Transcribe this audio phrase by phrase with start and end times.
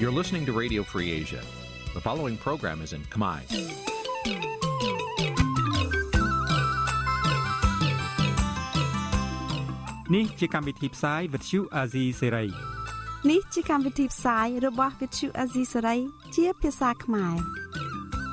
[0.00, 1.42] You're listening to Radio Free Asia.
[1.96, 3.40] The following program is in Khmer.
[10.12, 12.50] Nǐ chi càm bi tiệp xáy vệt chiu a zì sê ray
[13.30, 15.98] នេះជាកម្មវិធីផ្សាយរបស់ Vithu Azisari
[16.36, 17.34] ជាភាសាខ្មែរ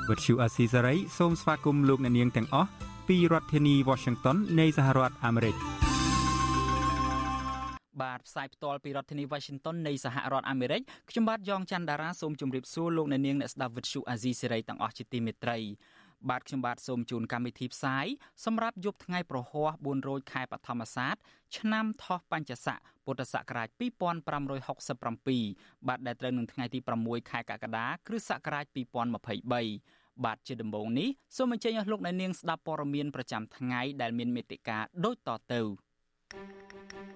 [0.08, 2.68] វត្តឈូអាស៊ីសេរីសូមស្វាគមន៍លោកអ្នកនាងទាំងអស់
[3.08, 5.73] ពីរដ្ឋធានី Washington នៃសហរដ្ឋអាមេរិក
[8.01, 15.57] បាទផ្សាយផ្ទាល់ពីរដ្ឋធានី Washington នៃសហរដ្ឋអាមេរិកខ្ញុំបាទយ៉ងច័ន្ទដារាសូមជម្រាបសួរលោកអ្នកនាងអ្នកស្ដាប់វិទ្យុអាស៊ីសេរីទាំងអស់ជាទីមេត្រី
[16.29, 18.05] បាទខ្ញុំបាទសូមជូនកម្មវិធីផ្សាយ
[18.45, 21.15] សម្រាប់យប់ថ្ងៃប្រហោះ4រោចខែបឋមសាទ
[21.57, 28.65] ឆ្នាំថោះបัญចស័កពុទ្ធសករាជ2567បាទដែលត្រូវនឹងថ្ងៃទី6ខែកក្កដាគ្រិស្តសករាជ
[29.45, 35.61] 2023បាទជាដំបូងនេះសូមអញ្ជើញអស់លោកអ្នកនាងស្ដាប់ព័ត៌មានប្រចាំថ្ងៃដែលមានមេត្តាដូចតទៅ
[36.31, 37.14] thank you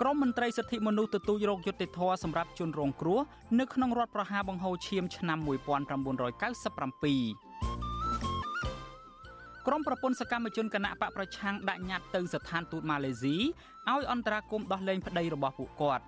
[0.00, 3.20] ក្រមមន្ត្រីសិទ្ធិមនុស្សទទូចរោគយុត្តិធម៌សម្រាប់ជនរងគ្រោះ
[3.60, 5.48] នៅក្នុងរដ្ឋប្រហារបង្ហូរឈាមឆ្នាំ1997
[9.66, 16.04] ក្រមប្រពន្ធសកម្មជនគណៈបកប្រឆាំងដាក់ញត្តិទៅស្ថានទូតម៉ាឡេស៊ីឲ្យអន្តរាគមដោះលែងប្តីរបស់ពួកគាត់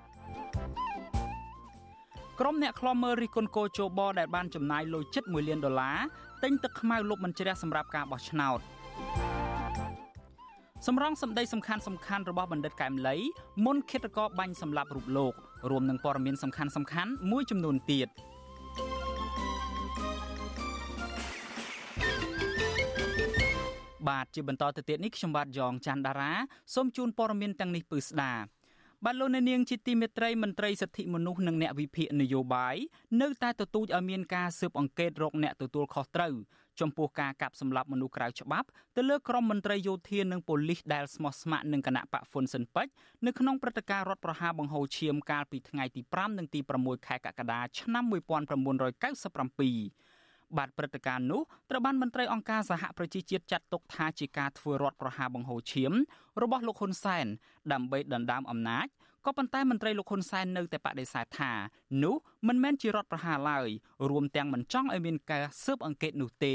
[2.41, 5.99] ក្រុមអ្នកខ្លំមើលរិះគន់កោជបដែលបានចំណាយលុយជិត1លានដុល្លារ
[6.43, 8.61] ទិញទឹកខ្មៅលុបមិនជ្រះសម្រាប់ការបោះឆ្នោត។
[10.87, 13.17] សម្រងសម្ដីសំខាន់សំខាន់របស់បណ្ឌិតកែមលី
[13.65, 15.33] មុនគិតកោបាញ់សម្លាប់រូបលោក
[15.71, 18.09] រួមនឹងព័ត៌មានសំខាន់សំខាន់មួយចំនួនទៀត
[24.09, 26.33] បាទជាបន្តទៅទៀតនេះខ្ញុំបាទយ៉ងច័ន្ទដារា
[26.75, 28.33] សូមជូនព័ត៌មានទាំងនេះពឺស្ដា
[29.05, 32.77] បាទលោកអ្នកនាងជាទីមេត្រីមន្ត្រីសិទ្ធិមនុស្សនិងអ្នកវិភាគនយោបាយ
[33.21, 36.35] នៅតែទទូចឲ្យមានការស៊ើបអង្កេតរកអ្នកទទួលខុសត្រូវ
[36.81, 42.93] ចំពោះការកាប់សម្លាប់មនុស្សក្រៅច្បាប់ទៅលើក្រុមមន្ត្រីយោធានិងប៉ូលីសដែលស្មោះស្ម័គ្រនឹងគណៈបកហ្វុនស៊ិនពេជ្រ
[43.27, 48.15] នៅក្នុងព្រឹត្តិការណ៍រដ្ឋប្រហារបង្ហូរឈាមកាលពីថ្ងៃទី5និងទី6ខែកក្កដាឆ្នាំ1997
[50.57, 55.93] បាទព្រឹត្តិការណ៍នោះត្រូវបានមន្ត្រីអង្គការសហប្រជាជាតិចាត់ទុកថាជាការធ្វើរដ្ឋប្រហារបង្ហូរឈាម
[56.43, 57.27] របស់លោកហ៊ុនសែន
[57.73, 58.87] ដើម្បីដណ្ដើមអំណាច
[59.27, 61.53] ក៏ប៉ុន្តែមន្ត្រីលោកហ៊ុនសែននៅតែបដិសេធថា
[62.03, 62.17] នោះ
[62.49, 63.69] មិនមែនជារដ្ឋប្រហារឡើយ
[64.11, 66.55] រួមទាំងមិនចង់ឲ្យមានការស៊ើបអង្កេតនោះទេ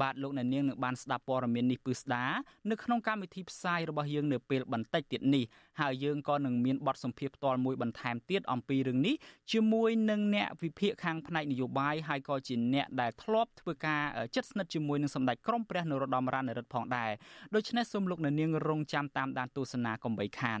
[0.00, 2.24] បាទលោកអ្នកនាងនឹងបានស្ដាប់ព័ត៌មាននេះពឺស្ដា
[2.70, 5.44] នៅក្នុងកម្មវិធីផ្សាយរបស់យើងនៅពេលបន្តិចទៀតនេះ
[5.80, 9.14] ហើយយើងក៏នឹងមានបទសម្ភាសន៍ផ្ទាល់មួយបន្ថែមទៀតអំពីរឿងនេះ
[9.52, 14.02] ជាមួយនឹងអ្នកវិភាគខាងផ្នែកនយោបាយហើយក៏ជាអ្នកដែលធ្លាប់ធ្វើការ
[14.34, 17.10] ជិតស្និទ្ធជាមួយនឹងសម្ដេចក្រមព្រះនរោត្តមរណរដ្ឋផងដែរ
[17.54, 20.60] ដូច្នេះសូមលោកអ្នកនាងរងចាំតាមដានទស្សនាកំបីខាន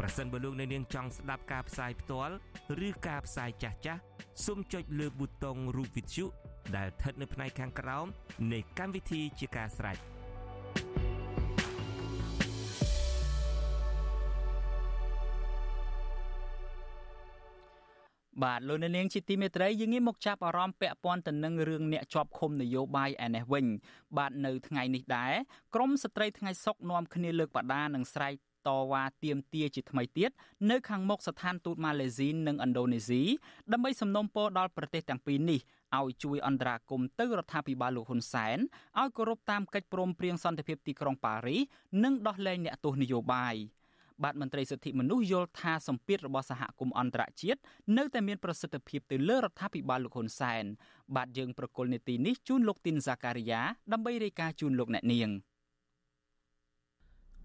[0.00, 2.34] ប្រសិនបើលោកអ្នកនាងចង់ស្ដាប់ការផ្សាយផ្ទាល់
[2.86, 4.00] ឬការផ្សាយចាស់ចាស់
[4.44, 6.24] សូមចុចលើប៊ូតុងរូបវិទ្យុ
[6.76, 8.06] ដែលស្ថិតនៅផ្នែកខាងក្រោម
[8.52, 9.96] នៃកម្មវិធីជាការស្ដាយ
[18.44, 23.66] បាទលោកនាងជាទីមេត្រីយើងងាកមកចាប់អារម្មណ៍ពាក់ព័ន្ធទៅនឹងរឿងអ្នកជាប់ឃុំនយោបាយឯនេះវិញ
[24.16, 25.32] បាទនៅថ្ងៃនេះដែរ
[25.74, 28.34] ក្រមស្ត្រីថ្ងៃសុកនាំគ្នាលើកបដានិងស្រែក
[28.68, 30.30] តវ៉ាទាមទារជាថ្មីទៀត
[30.70, 33.22] នៅខាងមុខស្ថានទូតម៉ាឡេស៊ីនិងឥណ្ឌូនេស៊ី
[33.72, 35.60] ដើម្បីសំណូមពរដល់ប្រទេសទាំងពីរនេះ
[35.98, 38.58] ឲ្យជួយអន្តរាគមន៍ទៅរដ្ឋាភិបាលលោកហ៊ុនសែន
[39.00, 41.62] ឲ្យគោរពតាមកិច្ចព្រមព្រៀងសន្តិភាពទីក្រុងប៉ារីស
[42.04, 43.56] និងដោះលែងអ្នកទោសនយោបាយ
[44.22, 47.60] បាទមន្ត្រីសិទ្ធិមនុស្សយល់ថាសម្ពាធរបស់សហគមន៍អន្តរជាតិ
[47.96, 50.64] នៅតែមានប្រសិទ្ធភាពទៅលើរដ្ឋាភិបាលលោកហ៊ុនសែន
[51.16, 53.60] បាទយើងប្រកុលនេតិនេះជូនលោកទីនហ្សាការីយ៉ា
[53.92, 55.30] ដើម្បីរាយការណ៍ជូនលោកអ្នកនាង។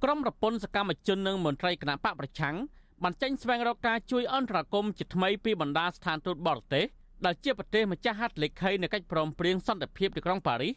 [0.04, 2.56] ក្រុមប្រពន្ធសកម្មជននិងមន្ត្រីគណៈបកប្រឆាំង
[3.04, 6.86] បានចេញស្វែងរកការជួយអន្តរាគមន៍ជាថ្មីពីបណ្ដាស្ថានទូតបរទេស
[7.26, 10.74] ដែលជាប្រទេសម្ចាស់ហត្ថលេខីនៃកិច្ចព្រមព្រៀងសន្តិភាពទីក្រុងប៉ារីស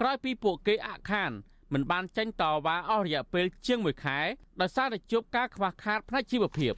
[0.00, 1.30] ក្រោយពីពួកគេអខាន
[1.72, 4.18] មិនបានចេញតវ៉ាអស់រយៈពេលជាង1ខែ
[4.60, 6.72] ដោយសារតែជួបការខ្វះខាតផ្នែកជីវភាព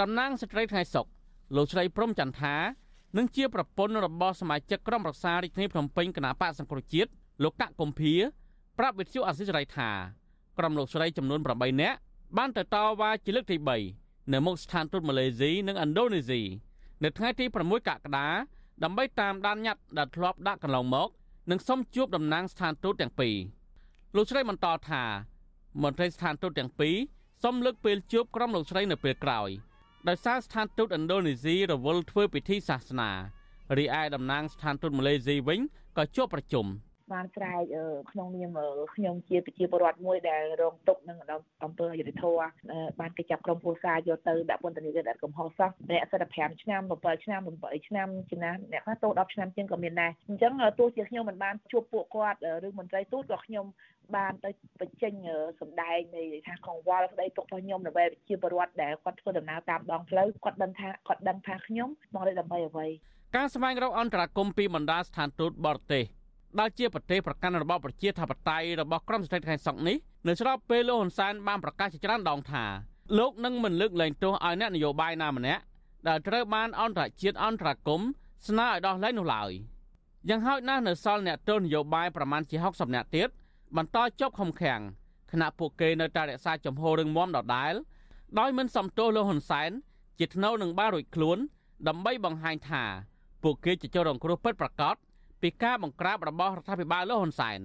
[0.00, 1.06] តំណាងស្ត្រីថ្ងៃសុក
[1.56, 2.56] លោកស្រីព្រំចន្ទថា
[3.16, 7.10] និងជាប្រពន្ធរបស់សមាជិកក្រុមរក្សារាជធានីភ្នំពេញគណៈបកសង្គ្រោះជាតិ
[7.42, 8.14] លោកកកកុម្ភា
[8.78, 9.90] ប្រាប់វិទ្យុអាស៊ីសេរីថា
[10.58, 11.98] ក្រុមលោកស្រីចំនួន8នាក់
[12.36, 13.56] បានទៅតវ៉ាជាលើកទី
[13.94, 16.42] 3នៅមុខស្ថានទូតម៉ាឡេស៊ីនិងឥណ្ឌូនេស៊ី
[17.02, 18.28] នៅថ្ងៃទី6កក្កដា
[18.82, 21.08] ដើម្បីតាមដានញត្តិដែលធ្លាប់ដាក់កន្លងមក
[21.50, 23.36] និងសុំជួបតំណាងស្ថានទូតទាំងពីរ
[24.16, 25.02] លោកស្រីបន្តថា
[25.82, 26.96] មន្ត្រីស្ថានទូតទាំងពីរ
[27.42, 29.50] សូមលើកពេលជួបក្រុមលោកស្រីនៅពេលក្រោយ
[30.08, 33.10] ដោយសារស្ថានទូតឥណ្ឌូនេស៊ីរវល់ធ្វើពិធីសាសនា
[33.78, 35.60] រីឯតំណាងស្ថានទូតម៉ាឡេស៊ីវិញ
[35.96, 36.66] ក៏ជួបប្រជុំ
[37.12, 37.62] បានស្រែក
[38.10, 38.58] ក្នុងនាម
[38.94, 41.18] ខ្ញុំជាប្រជាពលរដ្ឋមួយដែលរងទុកនឹង
[41.64, 42.46] អំពើអយុត្តិធម៌
[43.00, 53.66] បានគេចាប់ក្រុមពលសារយកទៅដាក់ពន្ធនាគារដាក់កំហុសសោះអ្នកសិត5ឆ្នាំ7ឆ្នាំ8ឆ្នាំជាណាអ្នកខ្លះទោស10ឆ្នាំជាងក៏មានដែរអញ្ចឹងទោះជាខ្ញុំមិនបានជួបពួកគាត់ឬមន្ត្រីទូតក៏ខ្ញុំ
[54.16, 54.50] បានទៅ
[54.80, 55.12] បញ្ចេញ
[55.60, 62.88] សម្ដែងនៃថាកង្វល់ស្ដីទុករបស់ខ្ញុំដើម្បីជាពលរដ្ឋដែលគាត់ធ្វើដំណើរតាមដងផ្លូវគាត់ដឹងថាគាត់ដឹងថាខ្ញុំមកដើម្បីអ្វី
[63.36, 66.04] ការស្វែងរកអន្តរាគមពីបណ្ដាស្ថានទូតបរទេស
[66.60, 69.96] ដែលជាប្រទេសប្រកាន់របបប្រជាធិបតេយ្យរបស់ក្រុមស្ថិតខេត្តសុកនេះ
[70.28, 72.64] នៅស្របពេលលោកហ៊ុនសែនបានប្រកាសជាច្រើនដងថា
[73.18, 75.62] លោកនឹងមិនលើកលែងទោសឲ្យអ្នកនយោបាយណាម្នាក់
[76.08, 78.00] ដែលត្រូវបានអន្តរជាតិអន្តរាគម
[78.48, 79.50] ស្នើឲ្យដោះលែងនោះឡើយ
[80.28, 83.28] យ៉ាងហោចណាស់នៅសល់អ្នកទោសនយោបាយប្រមាណជា60នាក់ទៀត
[83.76, 84.80] បន្តជាប់ឃុំឃាំង
[85.32, 87.74] ខណៈពួកគេនៅតែរក្សាចំហររឹងមាំដដែល
[88.38, 89.70] ដោយមិនសំទោសលោកហ៊ុនសែន
[90.18, 91.38] ជាថ្នូវនឹងបានរួចខ្លួន
[91.88, 92.84] ដើម្បីបង្ហាញថា
[93.42, 94.96] ពួកគេជាជនរងគ្រោះពិតប្រាកដ
[95.42, 97.60] ពីការបង្ក្រាបរបស់រដ្ឋាភិបាលលោកហ៊ុនសែន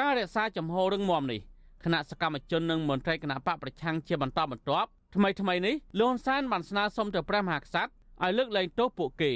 [0.00, 1.40] ការរក្សាចំហរឹងមាំនេះ
[1.84, 7.90] គណៈសកម្មជននិងមន្ត្រីគណៈបកប្រឆាំងជាបន្តបន្ទាប់ថ្មីថ្មីនេះលោកហ៊ុនសែនបានស្នើសុំទៅព្រះមហាក្សត្រ
[8.22, 9.32] ឲ្យលើកលែងទោសពួកគេ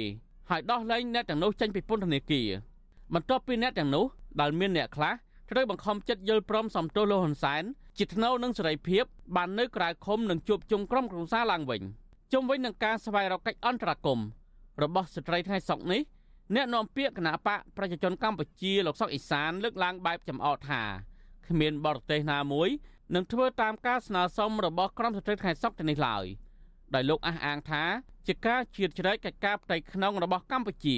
[0.49, 2.47] ហើយដោះលែងអ្នកទាំងនោះចេញពីពន្ធនាគារ
[3.13, 4.05] បន្ទាប់ពីអ្នកទាំងនោះ
[4.41, 5.13] ដែលមានអ្នកខ្លះ
[5.51, 7.63] ត្រូវបង្ខំចិត្តយល់ព្រមសំទោសលោកហ៊ុនសែន
[7.97, 9.03] ជាថ្នូវនឹងសេរីភាព
[9.35, 11.81] បាននៅក្រៅឃុំនិងជួបជុំក្រុមគ្រួសារឡើងវិញ
[12.33, 14.27] ជុំវិញនឹងការស្វែងរកកិច្ចអន្តរាគមន៍
[14.83, 16.01] របស់ស្ត្រីថ្ងៃសុកនេះ
[16.55, 20.83] អ្នកនាំពាក្យគណៈបកប្រជាជនកម្ពុជាលោកសុកអេសានលើកឡើងបែបចំអកថា
[21.47, 22.69] គ្មានបរទេសណាមួយ
[23.15, 26.25] នឹងធ្វើតាមការស្នើសុំរបស់ក្រុមស្ត្រីខេត្តសុកទៅនេះឡើយ
[26.95, 27.83] ដោយលោកអះអាងថា
[28.27, 30.97] ជាការជៀតជ្រែកកិច្ចការផ្ទៃក្នុងរបស់កម្ពុជា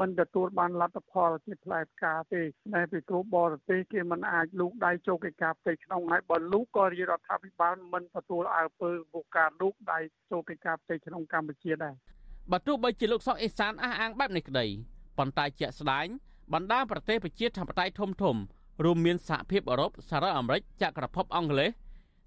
[0.00, 2.42] មិនទទួលបានលទ្ធផលជាផ្លែផ្កាទេ
[2.74, 9.98] តែពីគ្រូបរទេសគេមិនអាចលូកដៃចូលកិច្ចការផ្ទៃក្នុងហើយបើលូកក៏រាជរដ្ឋាភិបាលមិនទទួលអើពើវការលូកដៃ
[10.30, 11.94] ចូលកិច្ចការផ្ទៃក្នុងកម្ពុជាដែរ
[12.52, 14.66] បើទោះបីជាលោកសុកអេសានអះអាងបែបនេះក្តី
[15.18, 16.06] ប៉ុន្តែជាក់ស្ដែង
[16.52, 18.36] បណ្ដាប្រទេសប្រជាធិបតេយ្យធំធំ
[18.84, 21.70] រួមមានសហភាពអឺរ៉ុបសហរដ្ឋអាមេរិកចក្រភពអង់គ្លេស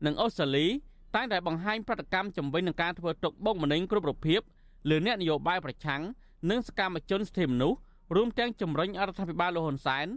[0.05, 0.67] និងអូស្ត្រាលី
[1.15, 4.41] តែងតែបង្ហាញប្រតិកម្មជំវិញនឹងការធ្វើទុកបុកម្នេញគ្រប់រូបភាព
[4.89, 6.01] លើអ្នកនយោបាយប្រឆាំង
[6.49, 7.79] និងសកម្មជនសិទ្ធិមនុស្ស
[8.15, 10.07] រួមទាំងជំរុញរដ្ឋាភិបាលលហ៊ុនសែន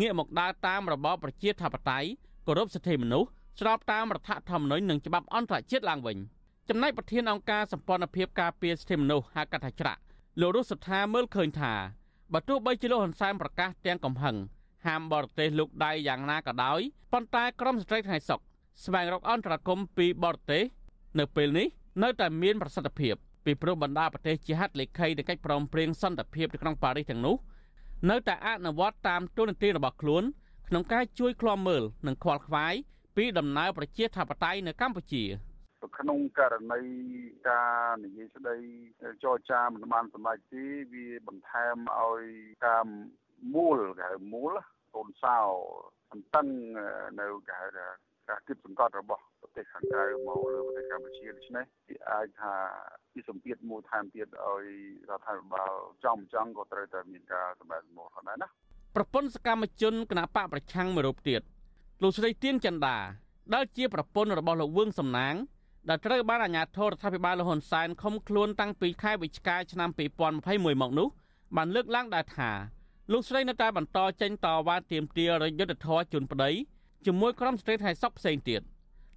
[0.00, 2.08] ងាកមកដើរតាមរបបប្រជាធិបតេយ្យ
[2.46, 3.28] គោរពសិទ្ធិមនុស្ស
[3.60, 6.18] ស្របតាមរដ្ឋធម្មនុញ្ញនិងច្បាប់អន្តរជាតិឡើងវិញ
[6.70, 10.00] ចំណែកប្រធានអង្គការសម្ព័ន្ធភាពការពារសិទ្ធិមនុស្សហៅកាត់ថាច្រាក់
[10.40, 11.72] លោករស់សុថាមើលឃើញថា
[12.32, 14.36] បើទោះបីជាលោកហ៊ុនសែនប្រកាសទាំងកំហឹង
[14.86, 16.80] ហាមបរទេសលោកដៃយ៉ាងណាក៏ដោយ
[17.12, 18.40] ប៉ុន្តែក្រមស្ត្រីថ្ងៃសុក
[18.84, 20.62] ស្វែងរកអន្តរាគមពីបរទេស
[21.18, 21.66] នៅពេលនេះ
[22.02, 23.14] នៅតែមានប្រសិទ្ធភាព
[23.44, 27.36] ពីព្រោះបណ្ដាប្រទេសជាហត្ថលេខីនៃកិច្ចព្រមព្រៀងសន្តិភាពនៅក្នុងប៉ារីសទាំងនោះ
[28.10, 30.24] នៅតែអនុវត្តតាមទូននីតិរបស់ខ្លួន
[30.68, 32.74] ក្នុងការជួយឃ្លាំមើលនិងខ្វល់ខ្វាយ
[33.16, 35.24] ពីដំណើរប្រជាធិបតេយ្យនៅកម្ពុជា
[35.98, 36.82] ក្នុងករណី
[37.48, 38.56] ការនិយាយស្ដី
[39.24, 42.24] ចរចាមិនបានសម្រេចទេវាបន្ថែមឲ្យ
[42.66, 42.86] តាម
[43.54, 44.52] មូលគេហៅមូល
[44.94, 45.38] កូនសោ
[46.12, 46.46] អន្ទឹង
[47.20, 47.86] នៅគេហៅថា
[48.28, 52.54] ការគិតសង្កត់របស់ប្រទេសខាងក្រៅមកលើប្រទេសកម្ពុជាដូច្នេះវាអាចថា
[53.12, 54.64] ពីសម្ពាធមួយថែមទៀតឲ្យ
[55.10, 55.72] រដ្ឋាភិបាល
[56.04, 58.48] ចង់ចង់ក៏ត្រូវតែមានការសម្ដែងសម្បូរផងដែរណា
[58.96, 61.40] ប្រពន្ធសកម្មជនគណៈបកប្រឆាំងមួយរូបទៀត
[62.02, 62.96] លោកស្រីទៀនចន្ទា
[63.54, 65.34] ដែលជាប្រពន្ធរបស់លោកវឿងសំណាង
[65.88, 69.90] ដែលត្រូវបានអាជ្ញាធររដ្ឋាភិបាលលហ៊ុនសែនឃុំខ្លួនតាំងពីខែវិច្ឆិកាឆ្នាំ
[70.36, 71.08] 2021មកនោះ
[71.56, 72.50] បានលើកឡើងដែរថា
[73.12, 76.50] លោកស្រីនៅតែបន្តចេញតវ៉ាទាមទាររយុទ្ធធរជន់ប្តី
[77.06, 78.60] ជាមួយក្រុមស្ត្រីថៃសក់ផ្សេងទៀត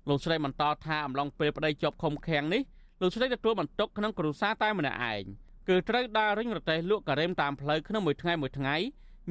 [0.10, 2.62] លោកស្រីបន្តថាអំឡុងពេលប្តីជាប់ឃុំឃាំងនេះ
[3.02, 5.24] លោកស្រីទទួលបន្ទុកក្នុងគ្រួសារតែម្នាក់ឯង
[5.70, 8.76] គឺត្រូវដើររុញរទេះលក់ការ៉េមតាមផ្លូវក្នុងមួយថ្ងៃមួយថ្ងៃ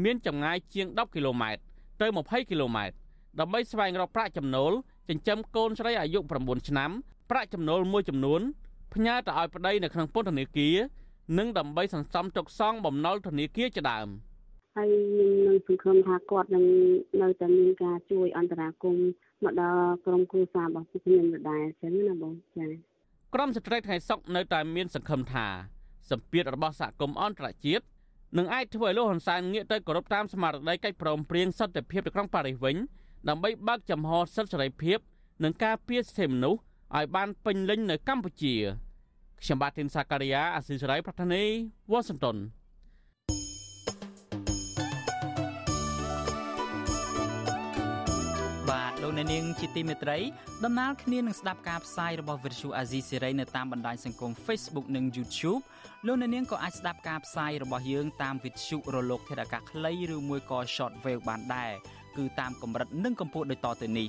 [0.05, 1.63] មានចម្ងាយជាង10គីឡូម៉ែត្រ
[2.01, 2.95] ទៅ20គីឡូម៉ែត្រ
[3.41, 4.73] ដើម្បីស្វែងរកប្រាក់ចំណូល
[5.09, 6.91] ចិញ្ចឹមកូនស្រីអាយុ9ឆ្នាំ
[7.31, 8.41] ប្រាក់ចំណូលមួយចំនួន
[8.95, 10.77] ផ្ញើទៅឲ្យប្តីនៅក្នុងពន្ធនាគារ
[11.39, 14.09] និងដើម្បីសន្សំទុកសងបំណុលធនាគារជាដើម
[14.77, 16.65] ហើយនឹងសង្ឃឹមថាគាត់នឹង
[17.23, 19.07] នៅតែមានការជួយអន្តរាគមន៍
[19.43, 22.71] មកដល់ក្រុមគ្រួសាររបស់ខ្ញុំដដែលអញ្ចឹងណាបងចា៎
[23.35, 25.47] ក្រុមស្ត្រីថ្ងៃសុកនៅតែមានសង្ឃឹមថា
[26.11, 27.85] សម្ពាធរបស់សហគមន៍អន្តរជាតិ
[28.39, 32.77] នឹងអាចធ្វើឲ្យលោកហ៊ុនសែនងាកទៅគោរពតាមស្មារតីកិច្ចព្រមព្រៀងសន្តិភាពនៅក្នុងប៉ារីសវិញ
[33.29, 34.99] ដើម្បីបើកចំហសិទ្ធិសេរីភាព
[35.45, 36.61] និងការពារសិទ្ធិមនុស្ស
[36.97, 38.55] ឲ្យបានពេញលេញនៅកម្ពុជា
[39.43, 41.43] ខ្ញុំបាទធីនសាការីយ៉ាអស៊ីសេរីប្រធានី
[41.91, 42.37] វ៉ាស៊ីនតោន
[48.71, 50.19] បាទលោកអ្នកនាងជាទីមេត្រី
[50.65, 55.63] ដំណើរគ្នានឹងស្ដាប់ការផ្សាយរបស់ Virtual Azizi Serai នៅតាមបណ្ដាញសង្គម Facebook និង YouTube
[56.07, 61.73] លោកអ្នកនាងក៏អាចស្ដាប់ការផ្សាយរបស់យើងតាមវិទ្យុរលកធាតុអាកាសខ្លីឬមួយក៏ Shortwave បានដែរ
[62.17, 64.09] គឺតាមកម្រិតនិងកម្ពស់ដូចតទៅនេះ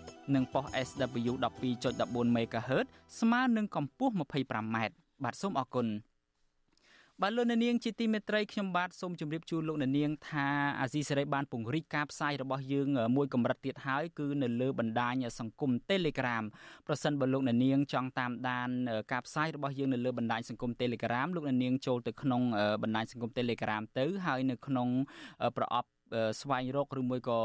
[0.35, 1.33] និងប៉ុស SW
[1.83, 2.85] 12.14 MHz
[3.19, 4.77] ស្មើនឹងកម្ពស់ 25m
[5.23, 5.87] បាទសូមអរគុណ
[7.21, 10.47] បាទលោកនាងជាទីមេត្រីខ្ញុំបាទសូមជម្រាបជូនលោកនាងថា
[10.79, 16.43] អាស៊ីសេរីបានពង្រីកការផ្សាយរបស់យើងមួយកម្រិតទៀតហើយគឺនៅលើបណ្ដាញសង្គម Telegram
[16.87, 18.69] ប្រសិនបើលោកនាងចង់តាមដាន
[19.11, 22.41] ការផ្សាយរបស់យើងនៅលើបណ្ដាញសង្គម Telegram លោកនាងចូលទៅក្នុង
[22.83, 24.87] បណ្ដាញសង្គម Telegram ទៅហើយនៅក្នុង
[25.57, 25.89] ប្រអប់
[26.41, 27.39] ស្វែងរកឬមួយក៏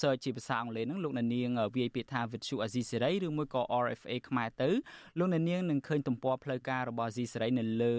[0.00, 4.70] search ជាភាសាអង់គ្លេសហ្នឹងលោកអ្នកនាងវាយពាក្យថា Vithu Azizi Serai ឬមួយក៏ RFA ខ្មែរទៅ
[5.18, 7.92] លោកអ្នកនាងនឹងឃើញទំព័រផ្លូវការរបស់ Azizi Serai នៅលើ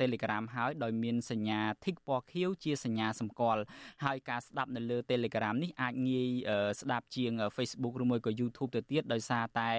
[0.00, 3.62] Telegram ហើយដោយមានសញ្ញា tick ពណ៌ខៀវជាសញ្ញាសម្គាល់
[4.04, 6.30] ហើយការស្ដាប់នៅលើ Telegram នេះអាចងាយ
[6.80, 9.70] ស្ដាប់ជាង Facebook ឬមួយក៏ YouTube ទៅទៀតដោយសារតែ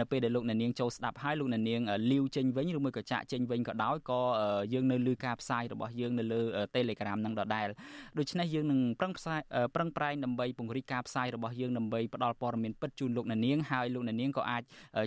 [0.00, 1.80] នៅពេលដែលលោកអ្នកនាងចូលស្ដាប់ហើយលោកអ្នកនាង
[2.12, 4.20] លាវចេញវិញឬមួយក៏ចាក់ចេញវិញក៏ដោយក៏
[4.74, 6.40] យើងនៅលើការផ្សាយរបស់យើងនៅលើ
[6.76, 7.68] Telegram នឹងដដែល
[8.18, 9.40] ដូច្នេះយើងនឹងប្រឹងផ្សាយ
[9.74, 14.62] ប្រឹងប្រែងដើម្បីពង្រីកការផ្សាយរបស់យើងដើម្បីផ្ដល់ព័ត៌មានពិតជូនលោកអ្នកនាងហើយលោកអ្នកនាងក៏អាច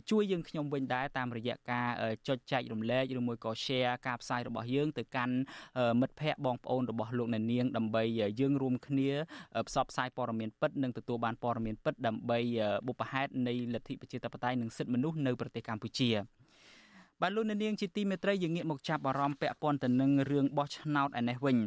[0.10, 1.88] ជួយយើងខ្ញុំវិញដែរតាមរយៈការ
[2.28, 5.36] ចុចចែករំលែកឬមួយក៏ share ការផ្សាយរបស់យើងទៅកាន់
[6.01, 8.04] មិត្តភ័ក្តិបងប្អូនរបស់លោកអ្នកនាងដើម្បី
[8.42, 9.10] យើងរួមគ្នា
[9.68, 12.40] ផ្សព្វផ្សាយព័ត៌មានពិតនិងទទួលបានព័ត៌មានពិតដើម្បី
[12.88, 16.12] បុព្វហេតុនៃលទ្ធិប្រជាធិបតេយ្យនិងសិទ្ធិមនុស្សនៅប្រទេសកម្ពុជា
[17.22, 21.58] បាទលោកអ្នកនាងជាទីមេត្រីយើងងាកមកចាប់អារម្មណ៍ពាក់ព័ន្ធទៅនឹងរឿងបោះឆ្នោតឯនេះវិញ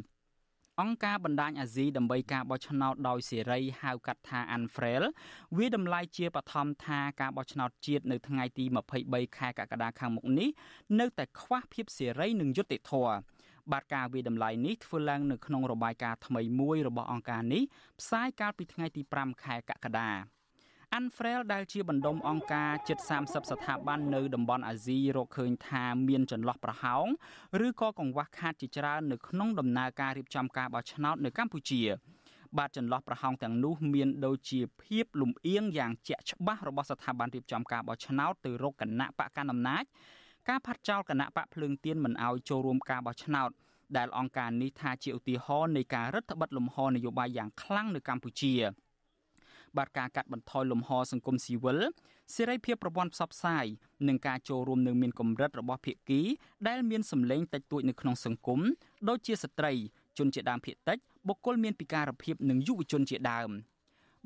[0.82, 5.04] អង្គការបណ្ដាញអាស៊ីដើម្បីការបោះឆ្នោតដោយសេរីហៅកាត់ថា Unfrail
[5.56, 8.64] វាតម្លៃជាបឋមថាការបោះឆ្នោតជាតិនៅថ្ងៃទី
[9.00, 10.48] 23ខែកក្កដាខាងមុខនេះ
[11.00, 13.14] នៅតែខ្វះភាពសេរីនិងយុត្តិធម៌
[13.72, 17.62] បាទការវិតម្លៃនេះធ្វើឡើងនៅក្នុងរបាយការណ៍ថ្មីមួយរបស់អង្គការនេះ
[18.00, 20.33] ផ្សាយកាលពីថ្ងៃទី5ខែកក្កដា
[20.98, 27.06] Unfrail ដែលជាបណ្ដុំអង្គការជិត30ស្ថាប័ននៅតំបន់អាស៊ីរកឃើញថាមានចន្លោះប្រហោង
[27.66, 31.82] ឬក៏កង្វះខាតជាច្រើននៅក្នុងដំណើរការរៀបចំការបោះឆ្នោតនៅកម្ពុជា
[32.58, 39.84] បាទចន្លោះប្រហោងទាំងនោះមានដូចជាភាពលំអៀងយ៉ាងជាក់ច្បាស់របស់ស្ថាប័នរៀបចំការបោះឆ្នោតទៅរកគណៈបកកណ្ដាលអំណាច
[40.48, 43.50] ការផាត់ចោលគណៈបកភ្លើងទៀនមិនអោយចូលរួមការបោះឆ្នោត
[43.96, 48.54] ដែលអង្គការនេះថាជាឧទាហរណ៍នៃការរឹតបន្តឹងលំហនយោបាយយ៉ាងខ្លាំងនៅកម្ពុជា។
[49.77, 51.79] បាទការកាត់បន្ថយលំហសង្គមស៊ីវិល
[52.35, 53.65] សេរីភាពប្រព័ន្ធផ្សព្វផ្សាយ
[54.07, 56.21] និងការចូលរួមនៅមានកម្រិតរបស់ភាគី
[56.67, 58.59] ដែលមានសម្លេងតិចតួចនៅក្នុងសង្គម
[59.09, 59.73] ដូចជាស្ត្រី
[60.17, 60.97] ជនជាដើមភាគតិច
[61.27, 63.51] បុគ្គលមានពិការភាពនិងយុវជនជាដើម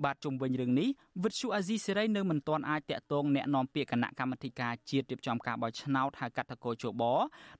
[0.04, 0.90] បាទជុំវិញរឿងនេះ
[1.24, 7.04] វិទ្យុអាស៊ីសេរីនៅមិនទាន់អាចតាក់ទងแนะនាំពាក្យគណៈកម្មាធិការជាតិរៀបចំការបោះឆ្នោតហៅកាត់តកោជប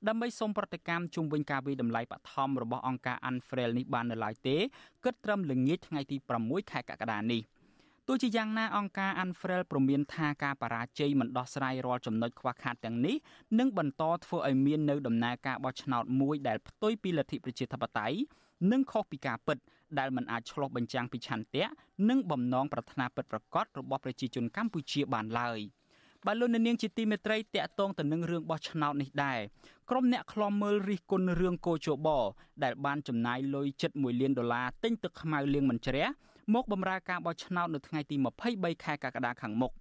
[0.08, 4.56] ដើម្បីសូមប្រតិកម្មជុំវិញការវិតម្លៃបឋមរបស់អង្គការ Unfrail នេះបាននៅឡើយទេ
[5.04, 7.42] គិតត្រឹមល្ងាចថ្ងៃទី6ខែកក្កដានេះ។
[8.11, 13.15] ទោះជាយ៉ាងណាអង្គការ Unfrail ព្រមានថាការបរាជ័យមិនដោះស្រាយរាល់ចំណុចខ្វះខាតទាំងនេះ
[13.59, 18.17] នឹងបន្តធ្វើឲ្យមាននៅដំណើរការបោះឆ្នោតមួយដែលផ្ទុយពីលទ្ធិប្រជាធិបតេយ្យ
[18.71, 19.57] និងខុសពីការពិត
[19.99, 21.65] ដែលមិនអាចឆ្លោះបញ្ចាំងពីឆន្ទៈ
[22.09, 25.59] និងបំណងប្រាថ្នាពិតប្រាកដរបស់ប្រជាជនកម្ពុជាបានឡើយ
[26.25, 29.39] បើលោកនាងជាទីមេត្រីតកតងទៅនឹងរឿងបោះឆ្នោតនេះដែរ
[29.89, 32.07] ក្រុមអ្នកខ្លំមើលរិះគន់រឿងកោជប
[32.63, 36.07] ដែលបានចំណាយលុយជិត1លានដុល្លារទិញទឹកខ្មៅលៀងមិនជ្រះ
[36.53, 38.15] មកបម្រើការបោះឆ្នោតនៅថ្ងៃទី
[38.49, 39.71] 23ខែកក្កដាខាងមុខ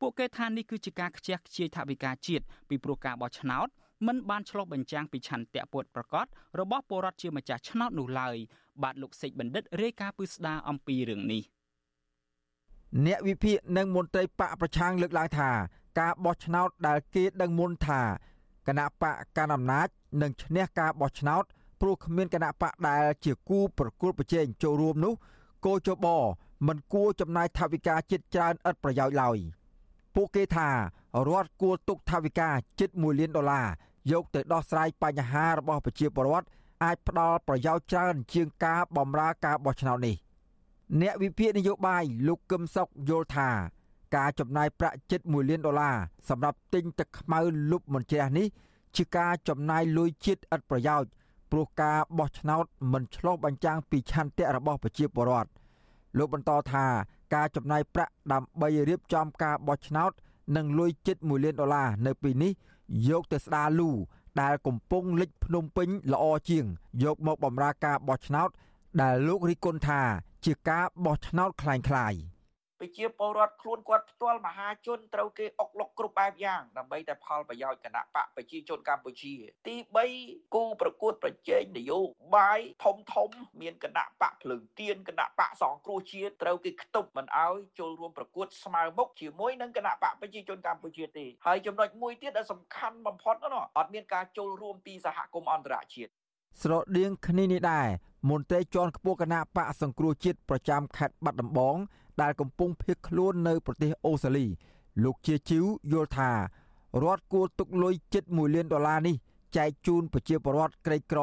[0.00, 3.68] ពួកគេថានេះគឺជាការខ្ជះខ្ជាយថវិកាជាតិពីព្រោះការបោះឆ្នោត
[4.06, 6.26] មិនបានឆ្លុះបញ្ចាំងពីឆន្ទៈពុតប្រកប
[6.60, 8.36] របស់ពលរដ្ឋជាម្ចាស់ឆ្នោតនោះឡើយ
[8.82, 11.42] បាទលោកសេចបណ្ឌិតរាយការណ៍ពឹស្ដារអំពីរឿងនេះ
[13.06, 15.50] អ្នកវិភាគនិងមន្ត្រីបកប្រឆាំងលើកឡើងថា
[16.00, 18.02] ការបោះឆ្នោតដែលគេដឹងមុនថា
[18.68, 19.88] គណៈបកកណ្ដាលអំណាច
[20.22, 21.44] នឹងឈ្នះការបោះឆ្នោត
[21.80, 25.14] ព្រោះគ្មានគណៈបកដែលជាគូប្រកួតប្រជែងចូលរួមនោះ
[25.64, 26.06] គោចប
[26.66, 29.38] មិនគួរចំណាយថវិកាចិត្តច្រើនឥតប្រយោជន៍ឡើយ
[30.14, 30.68] ពួកគេថា
[31.28, 32.48] រដ្ឋគួរទុកថវិកា
[32.80, 33.68] ជិត1លានដុល្លារ
[34.12, 36.46] យកទៅដោះស្រាយបញ្ហារបស់ប្រជាពលរដ្ឋ
[36.84, 40.16] អាចផ្ដល់ប្រយោជន៍ច្រើនជាងការបម្រើការបោះឆ្នោតនេះ
[41.00, 43.50] អ្នកវិភាគនយោបាយលោកកឹមសុខយល់ថា
[44.16, 45.96] ការចំណាយប្រាក់ជិត1លានដុល្លារ
[46.28, 47.40] សម្រាប់ទិញទឹកខ្មៅ
[47.70, 48.46] លុបមិនជ្រះនេះ
[48.96, 51.08] ជាការចំណាយលុយជាតិឥតប្រយោជន៍
[51.51, 55.49] ព្រោះការបោះឆ្នោតមិនឆ្លុះបញ្ចាំងពីឆន្ទៈរបស់ប្រជាពលរដ្ឋ
[56.17, 56.85] លោកបន្តថា
[57.35, 60.11] ការចំណាយប្រាក់ដើម្បីរៀបចំការបោះឆ្នោត
[60.55, 62.51] និងលុយជិត1លានដុល្លារនៅពេលនេះ
[63.09, 63.89] យកទៅស្ដារលូ
[64.41, 66.65] ដែលកំពុងលិចភ្នំពេញល្អជាង
[67.03, 68.49] យកមកបម្រើការបោះឆ្នោត
[69.01, 70.01] ដែលលោករិគុណថា
[70.45, 72.32] ជាការបោះឆ្នោតคล้ายៗព
[72.84, 79.34] ប្រជាពលរដ្ឋខ្លួនគាត់ផ្ទាល់មហាជនត្រូវគេអុកលុកគ្រប់បែបយ៉ាងដើម្បីតែផលប្រយោជន៍គណៈបកប្រជាជនកម្ពុជា
[79.68, 79.76] ទី
[80.14, 81.98] 3គូប្រកួតប្រជែងនយោ
[82.36, 96.10] បាយធំធំ មានគណៈបកភ្លើងទៀនគណៈបកសង្គ្រោះជាតិត្រូវគេខ្ទប់មិនឲ្យចូលរួមប្រកួតស្មើមុខជាមួយនឹងគណៈបកប្រជាជនកម្ពុជាទេហើយចំណុចមួយទៀតដែលសំខាន់បំផុតនោះអត់មានការចូលរួមពីសហគមន៍អន្តរជាតិ
[96.62, 97.88] ស្រដៀងគ្នានេះដែរ
[98.30, 101.76] មន្ត្រីជាន់ខ្ពស់គណៈបកសង្គ្រោះជាតិប្រចាំខេត្តបាត់ដំបង
[102.22, 104.46] ដែលកំពុងភៀសខ្លួននៅប្រទេសអូស្ត្រាលី
[105.04, 106.30] លោកជាជីវយល់ថា
[107.02, 109.16] រដ្ឋគួរទុកលុយជិត1លានដុល្លារនេះ
[109.56, 111.20] ចែកជូនប្រជាពលរដ្ឋក្រីក្រ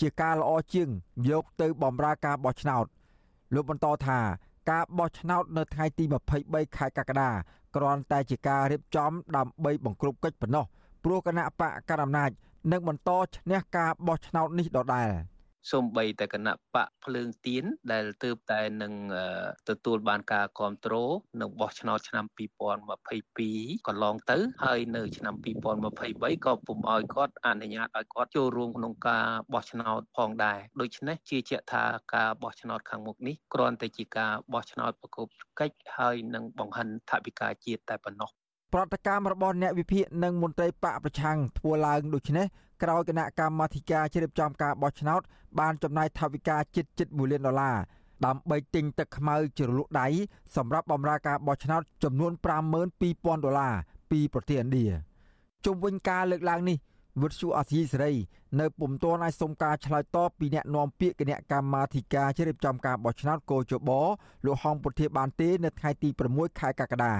[0.00, 0.88] ជាការល្អជាង
[1.30, 2.86] យកទៅបម្រើការបោះឆ្នោត
[3.54, 4.18] លោកបន្តថា
[4.70, 6.04] ការបោះឆ្នោតនៅថ្ងៃទី
[6.40, 7.30] 23ខែកក្កដា
[7.76, 10.64] គ្រាន់តែជាការរៀបចំដើម្បីបង្ក្រប់កិច្ចប៉ុណ្ណោះ
[11.04, 12.30] ព្រោះគណៈបកកណ្ដាលអំណាច
[12.72, 15.10] នឹងបន្តឈ្នះការបោះឆ្នោតនេះដដែល។
[15.72, 18.92] សូម្បីតែគណៈបកភ្លើងទៀនដែលទើបតែនឹង
[19.68, 22.24] ទទួលបានការគ្រប់គ្រងនៅបោះឆ្នោតឆ្នាំ
[23.06, 25.34] 2022កន្លងទៅ ហើយនៅឆ្នាំ
[25.84, 31.84] 2023ក៏ពុំឲ្យគាត់អនុញ្ញាតឲ្យគាត់ចូលរួមក្នុងការបោះឆ្នោតផងដែរដូច្នេះជាជាក់ថា
[32.14, 35.26] ការបោះឆ្នោតខាងមុខនេះគ្រាន់តែជាការបោះឆ្នោតប្រកប
[35.60, 38.30] កិច្ចហើយនឹងបង្ហាញថវិកាជាតិតែប៉ុណ្ណោះ
[38.74, 42.46] ប្រតិកម្មរបស់អ្នកវិភាគនិងមន្ត្រីបកប្រឆាំងធ្វើឡើងដូចនេះ
[42.82, 45.20] ក្រោយគណៈកម្មាធិការជ្រៀបចំការបោះឆ្នោត
[45.58, 47.76] បានចំណាយថវិកាជិតជិត1លានដុល្លារ
[48.26, 50.06] ដើម្បីទិញទឹកខ្មៅជ្រលក់ដៃ
[50.56, 52.32] សម្រាប់បម្រើការបោះឆ្នោតចំនួន
[52.88, 53.74] 52,000ដុល្លារ
[54.10, 54.86] ពីប្រទេសឥណ្ឌា
[55.64, 56.78] ជុំវិញការលើកឡើងនេះ
[57.22, 58.12] វិទ្យុអាស៊ីសេរី
[58.60, 63.90] នៅពុំទាន់អាចសុំការឆ្លើយតបពីអ្នកនាំពាក្យគណៈកម្មាធិការជ្រៀបចំការបោះឆ្នោតកោជប
[64.46, 67.14] លោកហងពុធាបានទេនៅថ្ងៃទី6ខែកក្កដា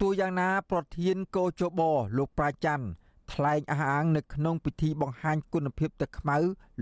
[0.00, 1.80] ទោះយ៉ាងណា ប្រធានកោជប
[2.16, 2.86] លោកប្រាច័ន្ទ
[3.36, 6.36] ថ្លែងអះអាងនៅក្នុងពិធីបង្ហាញគុណភាពទឹកខ្មៅ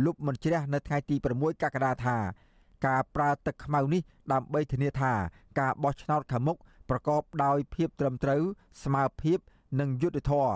[0.05, 2.17] លុបមិនជ្រះនៅថ្ងៃទី6កក្កដាថា
[2.87, 5.13] ការប្រើទឹកខ្មៅនេះដើម្បីធានាថា
[5.59, 6.57] ការបោះឆ្នោតខាងមុខ
[6.91, 8.43] ប្រកបដោយភាពត្រឹមត្រូវ
[8.83, 9.39] ស្មើភាព
[9.81, 10.55] និងយុត្តិធម៌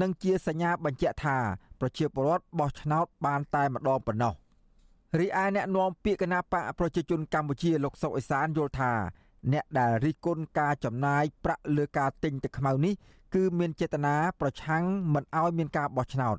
[0.00, 1.38] និងជាសញ្ញាបញ្ជាក់ថា
[1.80, 4.34] ប្រជាពលរដ្ឋបោះឆ្នោតបានតែម្ដងប៉ុណ្ណោះ
[5.18, 8.92] រីឯអ្នកនាំពាក្យគណៈបកប្រជាជនកម្ពុជាលោកសុកអេសានយល់ថា
[9.52, 12.94] អ្នកដែលរិះគន់ការចំណាយប្រាក់លើការទិញទឹកខ្មៅនេះ
[13.34, 16.38] គឺមានចេតនាប្រឆាំងមិនឲ្យមានការបោះឆ្នោត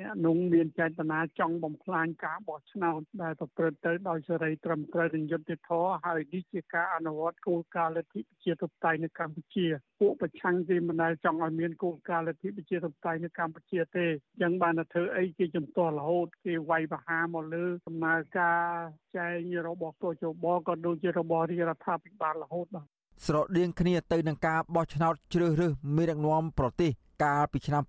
[0.00, 9.66] អ្នកនោះមានចេតនាចង់បំផ្លាញការបោះឆ្នោតដែលប្រព្រឹត្តទៅដោយសេរីត្រឹមត្រូវនិងយុត្តិធម៌ហើយនេះជាការអនុវត្តគោលការណ៍លទ្ធិប្រជាធិបតេយ្យនៅកម្ពុជា
[10.00, 18.60] ពួកប្រឆាំងគេមិនដែលចង់ឲ្យមានគោលការណ៍លទ្ធិប្រជាធិបតេយ្យនៅកម្ពុជាទេអញ្ចឹងបានតែធ្វើអីគេជំទាស់រហូតគេវាយប្រហារមកលើដំណើរការ
[19.16, 26.90] ចែងរបស់កោជបក៏ដូចជារបស់រាជរដ្ឋាភិបាលរហូតបាទ ស្រដៀងគ្នាទៅនឹងការបោះឆ្នោតជ្រើសរើសមេដឹកនាំប្រទេស
[27.24, 27.82] កាលពីឆ្នាំ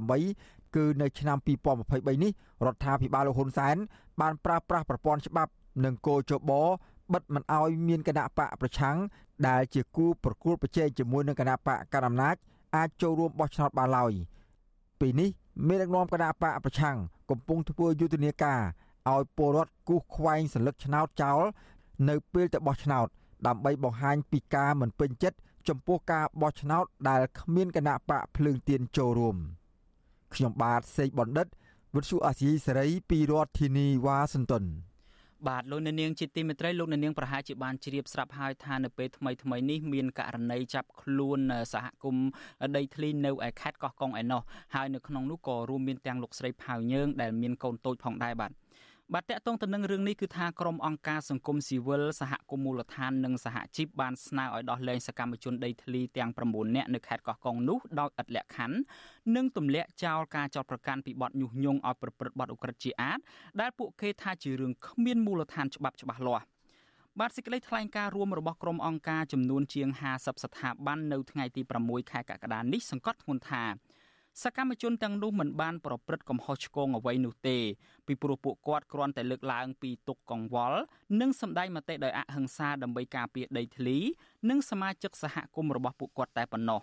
[0.00, 2.32] 2018គឺនៅឆ្នាំ2023នេះ
[2.66, 3.76] រដ្ឋាភិបាលលោកហ៊ុនសែន
[4.20, 5.52] បានប្រើប្រាស់ប្រព័ន្ធច្បាប់
[5.84, 6.52] និងគោលចប
[7.12, 8.96] បិទមិនអោយមានគណៈបកប្រឆាំង
[9.48, 12.36] ដែលជាគូប្រកួតប្រជែងជាមួយនឹងគណៈបកកណ្ដាលអំណាច
[12.76, 14.12] អាចចូលរួមបោះឆ្នោតបានឡើយ
[15.00, 15.30] ពេលនេះ
[15.68, 16.96] មេដឹកនាំគណៈបកប្រឆាំង
[17.30, 18.60] កំពុងធ្វើយុទ្ធនាការ
[19.12, 21.40] ឲ្យពលរដ្ឋគូសខ្វែងសិលឹកឆ្នោតចោល
[22.08, 23.06] នៅពេលទៅបោះឆ្នោត។
[23.46, 29.36] ដើម្បីបង្ហាញពីការមិនពេញចិត្តចំពោះការបោះឆ្នោតដែលគ្មានគណៈបកភ្លើងទៀនចូលរួម
[30.34, 31.46] ខ្ញុំបាទសេកបណ្ឌិត
[31.94, 34.64] វិទ្យុអាស៊ីសេរីពីរដ្ឋធានីវ៉ាស៊ីនតោន
[35.48, 41.38] បាទលោកអ្នកនាងជាទីមេត្រីលោកអ្នកនាងប្រហែលជាបានជ្រាបស្រាប់ហើយថានៅពេលថ្មីថ្មីនេះមានករណីចាប់ខ្លួន
[41.72, 42.28] សហគមន៍
[42.76, 44.42] ដីធ្លីនៅឯខេត្តកោះកុងឯណោះ
[44.74, 48.50] ហើយនៅក្នុងនោះក៏រួមមានទាំងលោកស្រីផៅយើងដែលមានកូនតូចផងដែរបាទ
[49.12, 58.76] បាទតកតងទៅនឹងរឿងនេះគឺថាក្រុមអង្គការសង្គមស៊ីវិលសហគមន៍មូលដ្ឋាននិងសហជីពបានស្នើឲ្យដោះលែងសកម្មជនដីធ្លីទាំង9នាក់នៅខេត្តកោះកុងនោះដោយឥតលក្ខខណ្ឌ
[59.36, 63.18] និងទម្លាក់ចោលការចោទប្រកាន់ពីបទញុះញង់ឲ្យប្រព្រឹត្តបទឧក្រិដ្ឋជាអាត
[63.60, 66.46] ដែលពួកគេថាជារឿងគ្មានមូលដ្ឋានច្បាប់ច្បាស់លាស់
[67.20, 73.64] បាទសេចក្តីថ្លែងការណ៍រួមរបស់ក្រុមអង្គការចំនួនជាង50ស្ថាប័ននៅថ្ងៃទី6ខែកក្កដានេះសង្កត់ធ្ងន់ថា
[74.42, 77.58] សកម្មជនទាំងនោះមិនបានប្រព្រឹត្តកំហុសឆ្គងអ្វីនោះទេ
[78.06, 80.80] ពីព្រោះពួកគាត់គ្រាន់តែលើកឡើងពីទុកកង្វល់
[81.20, 83.96] និងសម្ដែងមតិដោយអហិង្សាដើម្បីការពារដីធ្លី
[84.50, 86.80] និងសមាជិកសហគមន៍របស់ពួកគាត់តែប៉ុណ្ណោះ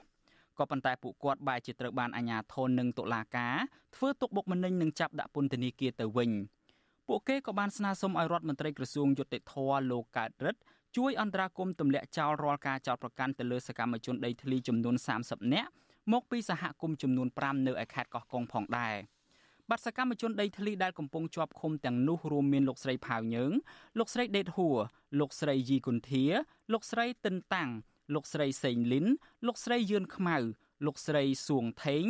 [0.58, 3.56] ក៏ប៉ុន្តែពួកគាត់បែរជាត្រូវបានអាជ្ញាធរនិងតុលាការ
[3.96, 6.32] ធ្វើទុកបុកម្នេញនិងចាប់ដាក់ពន្ធនាគារទៅវិញ
[7.08, 9.54] ពួកគេក៏បានស្នើសុំឲ្យរដ្ឋមន្ត្រីក្រសួងយុតិធធ
[9.92, 10.62] លោកកើតរិទ្ធ
[10.98, 15.72] ជួយអន្តរាគមន៍ទម្លាក់ចោលរាល់ការចោទប្រកាន់ទៅលើសកម្មជនដីធ្លីចំនួន30នាក់
[16.14, 18.96] មកពីសហគមន៍ចំនួន5នៅឯខេត្តកោះកុងផងដែរ
[19.70, 23.52] បាត់សកម្មជនដីធ្លីដែលកំពុងជាប់ឃុំទាំងនោះរួមមានលោកស្រីផាវយើង
[24.00, 24.78] លោកស្រីដេតហួរ
[25.20, 26.24] លោកស្រីយីគុន្ធា
[26.72, 27.70] លោកស្រីទិនតាំង
[28.14, 29.06] លោកស្រីសេងលីន
[29.48, 30.38] លោកស្រីយឿនខ្មៅ
[30.86, 32.06] លោកស្រីសួងថេង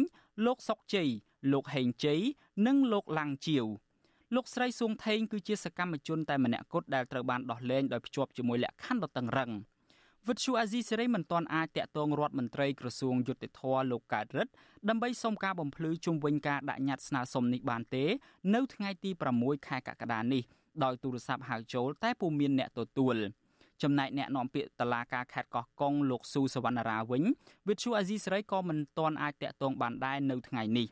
[0.45, 1.09] លោកសុកជ័យ
[1.53, 2.21] លោកហេងជ័យ
[2.67, 3.65] និងលោកឡាំងជាវ
[4.35, 9.51] លោកស្រីសួងថេងគឺជាសកម្មជនតែម្នាក់គត់ដែលត្រូវបានដោះលែងដោយភ្ជាប់ជាមួយលក្ខខណ្ឌដ៏តឹងរ៉ឹង
[10.29, 14.53] វិទ្យុអាស៊ីសេរីមិនទាន់អាចតាក់ទងរដ្ឋមន្ត្រីក្រសួងយុតិធធលោកកើតរិទ្ធ
[14.89, 18.05] ដើម្បីសុំការបំភ្លឺជុំវិញការដាក់ញត្តិស្នើសុំនេះបានទេ
[18.55, 20.43] នៅថ្ងៃទី6ខែកក្កដានេះ
[20.83, 23.15] ដោយទូរស័ព្ទហៅចូលតែពុំមានអ្នកទទួល
[23.81, 27.23] ចំណែកអ្នកនាំពាក្យតឡាការខេត្តកោះកុងលោកស៊ូសវណ្ណារាវិញ
[27.67, 30.87] វិទ្យុអាស៊ីសេរីក៏មិនទាន់អាចតាក់ទងបានដែរនៅថ្ងៃនេះ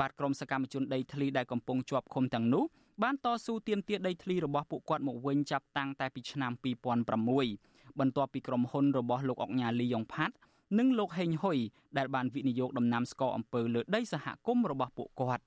[0.00, 2.64] បាទក្រុមសកម្មជនដីធ្លីដែលកំពុងជាប់ឃុំទាំងនោះ
[3.02, 10.34] បានតស៊ូទាមទារដីធ្លីរបស់ពួកគាត់មកវិញចាប់តាំងតែពីឆ្នាំ2006 បន្ទាប់ពីក្រុមហ៊ុនរបស់លោកអុកញ៉ាលីយ៉ុងផាត់
[10.78, 11.58] និងលោកហេងហ៊ុយ
[11.98, 15.44] ដែលបានវិនិយោគដំណាំស្ករអំពើលើដីសហគមន៍របស់ពួកគាត់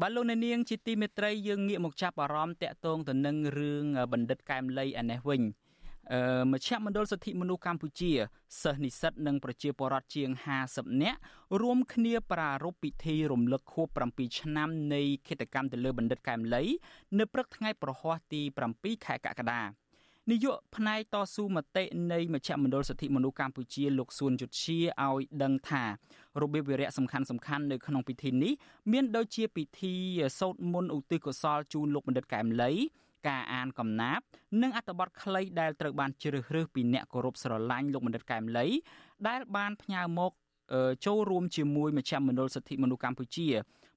[0.00, 5.69] បាទលោកអ្នកនាងជាទីមេត្រីយើងងាកមកចាប់អារម្មណ៍តាក់ទងទៅនឹងរឿងបណ្ឌិតកែមលីឯនេះវិញអឺ
[6.52, 8.12] មជ្ឈមណ្ឌលសិទ្ធិមនុស្សកម្ពុជា
[8.62, 10.28] សិស្សនិស្សិតនិងប្រជាពលរដ្ឋជាង
[10.66, 11.18] 50នាក់
[11.62, 16.64] រួមគ្នាប្រារព្ធពិធីរំលឹកខួប7ឆ្នាំនៃគិតកម្មទៅលើបណ្ឌិតកែមលី
[17.18, 18.42] នៅព្រឹកថ្ងៃប្រហ័សទី
[18.74, 19.62] 7ខែកក្កដា
[20.30, 25.84] នាយកផ្នែកតស៊ូមតិនៃមជ្ឈមណ្ឌលសិទ្ធិមនុស្សកម្ពុជាលោកសួនយុទ្ធជាឲ្យដឹងថា
[26.40, 28.52] របៀបវិរៈសំខាន់សំខាន់នៅក្នុងពិធីនេះ
[28.92, 29.94] មានដូចជាពិធី
[30.38, 32.72] សូត្រមន្តឧទ្ទិសកុសលជូនលោកបណ្ឌិតកែមលី
[33.28, 34.24] ការអានកំណាព្យ
[34.62, 38.66] និងអត្ថបទខ្លីដែលត្រូវបានជ្រើសរើសពីអ្នកគោរពស្រឡាញ់លោកបណ្ឌិតកែមលី
[39.28, 40.32] ដែលបានផ្ញើមក
[41.06, 43.48] ចូលរួមជាមួយមជ្ឈមណ្ឌលសិទ្ធិមនុស្សកម្ពុជា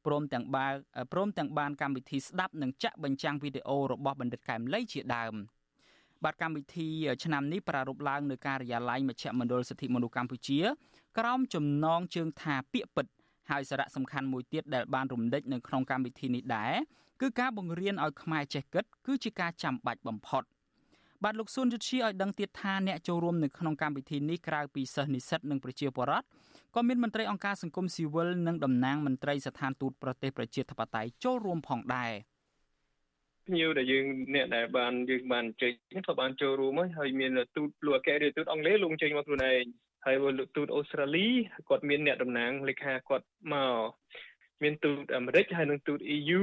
[0.05, 0.73] ព្រមទាំងបាន
[1.13, 5.33] ព្រមទាំងបានកម្មវិធីស្ដាប់និងចាក់បញ្ចាំងវីដេអូរបស់បណ្ឌិតកែមលីជាដើម
[6.23, 6.87] បាទកម្មវិធី
[7.23, 10.59] ឆ្នាំនេះប្រារព្ធឡើងនៅការិយាល័យមជ្ឈមណ្ឌលសិទ្ធិមនុស្សកម្ពុជា
[11.17, 13.05] ក្រោមចំណងជើងថាពាក្យពិត
[13.51, 16.73] ហើយសារៈសំខាន់មួយទៀតដែលបានរំលេចនៅក្នុងកម្មវិធីនេះដែរ
[17.23, 20.43] គឺការបង្រៀនឲ្យខ្មែរចេះគិតគឺជាការចាំបាច់បំផុត
[21.23, 26.25] បាទលោកស៊ុនយុទ្ធជាឲ្យដឹងទៀតថាអ្នកចូលរួមនៅក្នុងកម្មវិធីនេះក្រៅពីសិស្សនិស្សិតនិងប្រជាពលរដ្ឋ
[26.75, 32.11] ក៏មានមន្ត្រីអង្គការសង្គមស៊ីវិលនិងតំណាងមន្ត្រីស្ថានទូតប្រទេសប្រជាធិបតេយ្យចូលរួមផងដែរ
[33.45, 39.63] ភ្ញៀវដែលយើងអ្នកដែលបានយើងបានអញ្ជើញក៏បានចូលរួមហើយមានទូតលោកអគ្គរដ្ឋទូតអង់គ្លេសលោកអញ្ជើញមកខ្លួនឯង
[40.05, 41.27] ហើយលោកទូតអូស្ត្រាលី
[41.69, 43.89] គាត់មានអ្នកតំណាងលេខាគាត់មក
[44.63, 46.41] មានទូតអាមេរិកហើយនិងទូត EU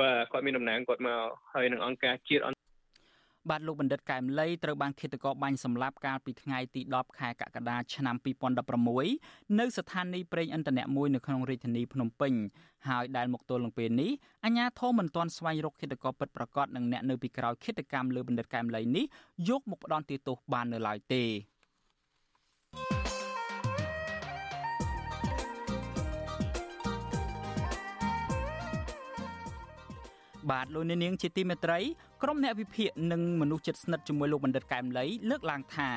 [0.00, 1.20] បាទគាត់មានតំណែងគាត់មក
[1.52, 2.62] ហើយនឹងអង្គការជាតិ
[3.50, 8.16] បាទលោកបណ្ឌិតកែមលីត្រូវបានឃាតករបាញ់សម្លាប់កាលពីថ្ងៃទី10ខែកក្កដាឆ្នាំ
[8.86, 12.32] 2016នៅស្ថានីយ៍ប្រេងឥន្ធនៈមួយនៅក្នុងរាជធានីភ្នំពេញ
[12.88, 14.10] ហើយដែលមកទល់នឹងពេលនេះ
[14.44, 19.04] អាជ្ញាធរមិនទាន់ស្វែងរកឃាតករពិតប្រាកដនិងអ្នកនៅពីក្រោយឃាតកម្មលើបណ្ឌិតកែមលីនេះ
[19.48, 21.24] យកមកផ្ដន់ទោសបាននៅឡើយទេ
[30.50, 31.78] បាទលោកនាងជាទីមេត្រី
[32.22, 35.90] ក្រុមអ្នកវិភាគនិងមនុស្សចិត្តស្និទ្ធជាមួយលោកបណ្ឌិតកែមលីលើកឡើងថា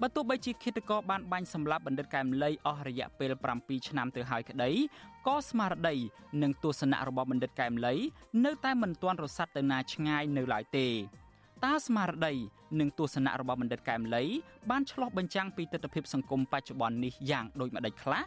[0.00, 4.70] បើទោះបីជាឃាតករបានបាញ់សម្លាប់បណ្ឌិតកែមលីអស់រយៈពេល7ឆ្នាំទៅហើយក្តី
[5.26, 5.94] ក៏ស្មារតី
[6.42, 7.94] និងទស្សនៈរបស់បណ្ឌិតកែមលី
[8.44, 10.88] នៅតែមិនទាន់រសាត់ទៅណាឆ្ងាយនៅឡើយទេ
[11.64, 12.34] តើស្មារតី
[12.80, 14.24] និងទស្សនៈរបស់បណ្ឌិតកែមលី
[14.70, 18.22] បានឆ្លោះបញ្ចាំងពីទស្សនវិជ្ជាសង្គមបច្ចុប្បន្ននេះយ៉ាងដូចម្តេចខ្លះ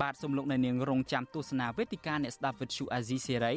[0.00, 3.54] បាទសូមលោកអ្នកនាងរងចាំទស្សនាវេទិកាអ្នកស្ដាប់វិទ្យុអាស៊ីសេរី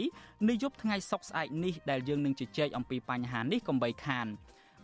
[0.50, 4.28] នៅយប់ថ្ងៃសុក្រស្អែកនេះដែលយើងនឹងជជែកអំពីបញ្ហានេះកុំបីខាន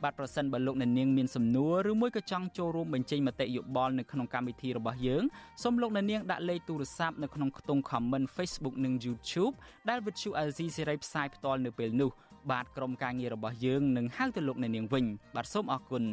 [0.03, 5.23] បាទប្រសិនបើលោកអ្នកនាងមានសំណួរឬមួយក៏ចង់ចូលរួមបញ្ចេញមតិយោបល់នៅក្នុងកម្មវិធីរបស់យើង
[5.63, 9.53] សូមលោកអ្នកនាងដាក់លេខទូរស័ព្ទនៅក្នុងខ្ទង់ comment Facebook និង YouTube
[9.89, 12.11] ដែលវិទ្យុអាស៊ីសេរីផ្សាយផ្ទាល់នៅពេលនោះ
[12.51, 16.03] បាទក្រុមការងាររបស់យើងនឹងហៅទៅលោកអ្នកនាងវិញបាទសូមអរគុណ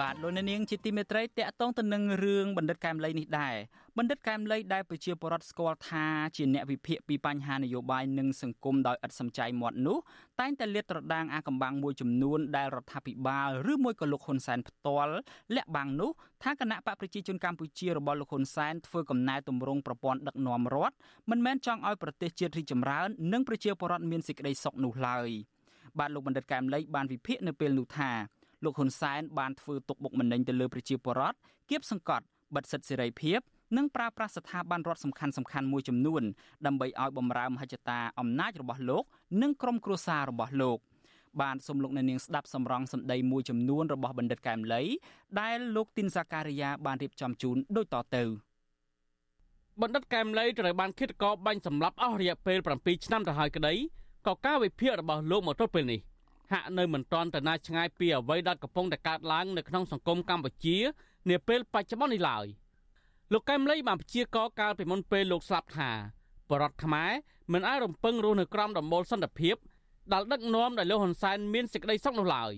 [0.00, 3.54] បាទលោកអ្នកនាងជាទីមេត្រីតកតងទៅនឹងរឿងបណ្ឌិតកែមលីនេះដែរ
[3.98, 9.98] បណ្ឌិតកែមលីដែលប្រជាពលរដ្ឋស្គាល់ថាជាអ្នកវិភាគពីបញ្ហានយោបាយនិងសង្គមដោយឥតសំចៃមាត់នោះ
[10.40, 15.14] តែងតែលាតត្រដាងអាកំបាំងមួយចំនួនដែលរដ្ឋាភិបាលឬមួយក៏លោកហ៊ុនសែនផ្ទាល់
[15.54, 16.10] លាក់បាំងនោះ
[16.42, 20.94] ថាគណៈបកប្រជាជនកម្ពុជារបស់លោកហ៊ុនសែនធ្វើកំណែទម្រង់ប្រព័ន្ធដឹកនាំរដ្ឋ
[21.30, 25.30] មិនមែនចង់ឲ្យប្រទេសជាតិរីកចម្រើននិងប្រជាពលរដ្ឋមានសេចក្តីសុខនោះឡើយ
[25.98, 28.12] បាទលោកបណ្ឌិតកែមលីបានវិភាគនៅពេលនោះថា
[28.64, 31.36] លោកហ៊ុនសែនបានធ្វើទុកបុកម្នេញទៅលើប្រជាពលរដ្ឋ
[31.70, 33.40] គៀបសង្កត់បិទសិទ្ធិសេរីភាព
[33.76, 36.22] និងប្រើប្រាស់ស្ថាប័នរដ្ឋសំខាន់សំខាន់មួយចំនួន
[36.66, 39.04] ដើម្បីឲ្យបំរើមហិច្ឆតាអំណាចរបស់លោក
[39.42, 40.78] និងក្រុមគ្រួសាររបស់លោក
[41.42, 44.82] បានសូមលោកអ្នកនាងស្ដាប់សម្រងសម្ដីមួយចំនួនរបស់បណ្ឌិតកែមលី
[45.40, 48.24] ដែលលោកទីនសាការីយ៉ាបានរៀបចំជូនដូចតទៅ
[49.80, 53.74] បណ្ឌិតកែមលីត្រូវបានឃាតករបាញ់សម្លាប់អស់រយៈពេល7ឆ្នាំទៅហើយក្តី
[54.26, 56.00] ក៏ការវិភាគរបស់លោកមកទល់ពេលនេះ
[56.52, 60.76] ហាក់នៅមិនទាន់ទៅណាឆ្ងាយពីអ្វីដែលកំពុងតែកើតឡើងនៅក្នុងសង្គមកម្ពុជា
[61.30, 62.46] នាពេលបច្ចុប្បន្ននេះឡើយ
[63.32, 65.90] លោកកែមលីបានព្យាករកាលពីមុនពេលលោកស្លាប់ថា
[66.50, 67.10] បរដ្ឋខ្មែរ
[67.52, 69.56] មិនអាចរំពឹងរស់នៅក្រោមដំបូលសន្តិភាព
[70.12, 72.52] ដែលដឹកនាំដោយលោកហ៊ុនសែនមានសេចក្តីសុខនោះឡើយ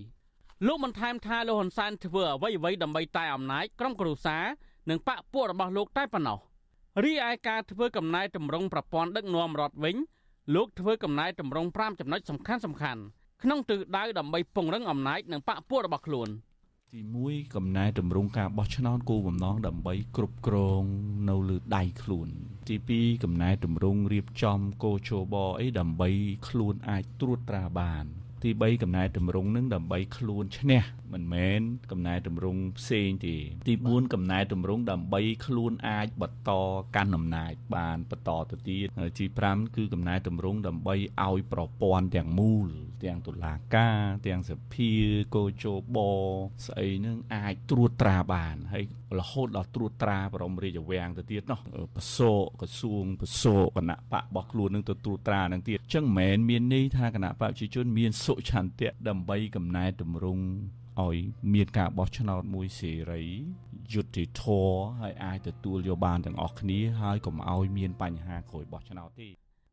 [0.67, 4.43] លោកបានថែមថាលោកហ៊ុនសែនធ្វើអ្វីអ្វីដើម្បីតែអំណាចក្រុមគ្រួសារ
[4.89, 6.39] និងបកពួករបស់លោកតែប៉ុណ្ណោះ
[7.03, 9.95] រីឯការធ្វើកំណែតម្រង់ប្រព័ន្ធដឹកនាំរដ្ឋវិញ
[10.55, 13.01] លោកធ្វើកំណែតម្រង់5ចំណុចសំខាន់សំខាន់
[13.43, 16.29] ក្នុងទិសដៅដើម្បីពង្រឹងអំណាចនិងបកពួករបស់ខ្លួន
[16.93, 20.83] ទី1កំណែតម្រង់ការបោះឆ្នោតគោលបំណងដើម្បីគ្រប់គ្រង
[21.29, 22.27] នៅលើដៃខ្លួន
[22.69, 26.09] ទី2កំណែតម្រង់រៀបចំកោជបអីដើម្បី
[26.47, 28.05] ខ្លួនអាចត្រួតត្រាបាន
[28.43, 33.35] ទី3កំណែតម្រង់នឹងដើម្បីខ្លួនឈ្នះមិនមែនកំណែតម្រង់ផ្សេងទេ
[33.67, 36.51] ទី4កំណែតម្រង់ដើម្បីខ្លួនអាចបន្ត
[36.95, 38.87] កាន់អំណាចបានបន្តទៅទៀត
[39.19, 42.69] ទី5គឺកំណែតម្រង់ដើម្បីឲ្យប្រព័ន្ធទាំងមូល
[43.03, 44.91] ទាំងតុលាការទាំងសភា
[45.35, 45.97] កោជប
[46.65, 48.85] ស្អីនឹងអាចត្រួតត្រាបានហើយ
[49.19, 51.59] រហូតដល់ត្រួតត្រាបរមរាជវាំងទៅទៀតនោះ
[51.95, 60.45] បសោក្រសួងបសោគណៈបករបស់ខ្លួននឹងទៅត្រួតត្រានឹងទៀតអញ្ចឹងមិនមែនមានន័យថាគណៈបកប្រជាជនមានសុឆន្ទៈដើម្បីកំណែតម្រង់
[61.01, 61.17] ឲ្យ
[61.53, 63.23] មានការបោះឆ្នោតមួយសេរី
[63.93, 69.29] យុត្តិធម៌ហើយអាចទទួលយកបានទាំងអស់គ្នាហើយកុំឲ្យមានបញ្ហាក្រោយបោះឆ្នោតទេ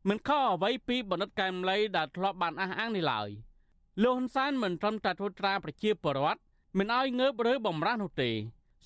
[0.09, 3.29] មិនខុសអ្វីពីបណ្ឌិតកែមលីដែលធ្លាប់បានអះអាងនេះឡើយ
[4.03, 6.39] លោកហ៊ុនសែនមិនត្រឹមតែធ្វើត្រាប្រជាពលរដ្ឋ
[6.77, 8.31] មិនឲ្យងើបឬបំរាស់នោះទេ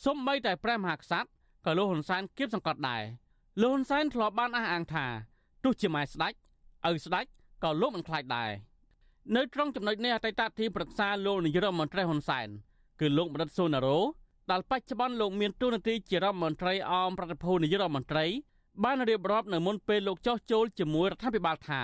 [0.04, 1.30] សូម្បីតែព្រះមហាក្សត្រ
[1.66, 3.04] ក៏លោកហ៊ុនសែនគៀបសង្កត់ដែរ
[3.62, 5.06] លោកហ៊ុនសែនធ្លាប់បានអះអាងថា
[5.64, 6.34] ទោះជាម៉ែស្ដេច
[6.90, 7.26] ឪស្ដេច
[7.64, 8.52] ក៏លោកមិនខ្លាចដែរ
[9.36, 12.48] នៅត្រង់ចំណុចនេះអតីតទីប្រឹក្សាលោកនាយរដ្ឋមន្ត្រីហ៊ុនសែន
[13.00, 14.00] គឺលោកបណ្ឌិតស៊ូណារ៉ូ
[14.52, 18.26] ដែលបច្ចុប្បន្នលោកមានតួនាទីជារដ្ឋមន្ត្រីអមប្រតិភូនាយរដ្ឋមន្ត្រី
[18.84, 21.82] បានរៀបរាប់នៅមុនពេលលោកចោះចូលជាមួយរដ្ឋាភិបាលថា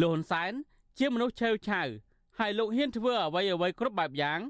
[0.00, 0.52] លោកហ៊ុនសែន
[0.98, 1.88] ជាមនុស្សឆេវឆាវ
[2.38, 4.40] ហើយលោកហ៊ានធ្វើអ្វីអ្វីគ្រប់បែបយ៉ាង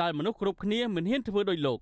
[0.00, 1.80] ដែលមនុស្សគ្រប់គ្នាមិនហ៊ានធ្វើដូចលោក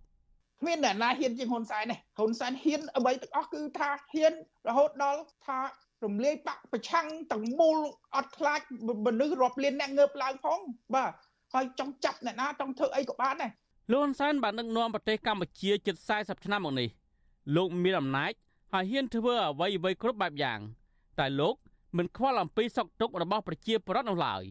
[0.61, 4.33] គ្មានអ្នកណាហ៊ានជាងហ៊ុនសែនទេហ៊ុនសែនហ៊ានអ្វីទាំងអស់គឺថាហ៊ាន
[4.68, 5.59] រហូតដល់ថា
[6.05, 7.79] រំលាយបកប្រឆាំងទាំងមូល
[8.16, 8.61] អត់ខ្លាច
[9.07, 10.59] មនុស្សរាប់លានអ្នកងើបឡើងផង
[10.94, 11.12] បាទ
[11.55, 13.51] ហើយចង់ចាប់អ្នកណាចង់ធ្វើអីក៏បានដែរ
[13.92, 16.88] លោកហ៊ុនសែនបានដឹកនាំប្រទេសកម្ពុជាជិត40ឆ្នាំមកនេះ
[17.57, 18.33] លោកមានអំណាច
[18.73, 20.61] ហើយហ៊ានធ្វើអ្វីអ្វីគ្រប់បែបយ៉ាង
[21.18, 21.55] តែលោក
[21.97, 24.42] មិនខ្វល់អំពីសក្តិទុករបស់ប្រជាពលរដ្ឋនោះឡើយ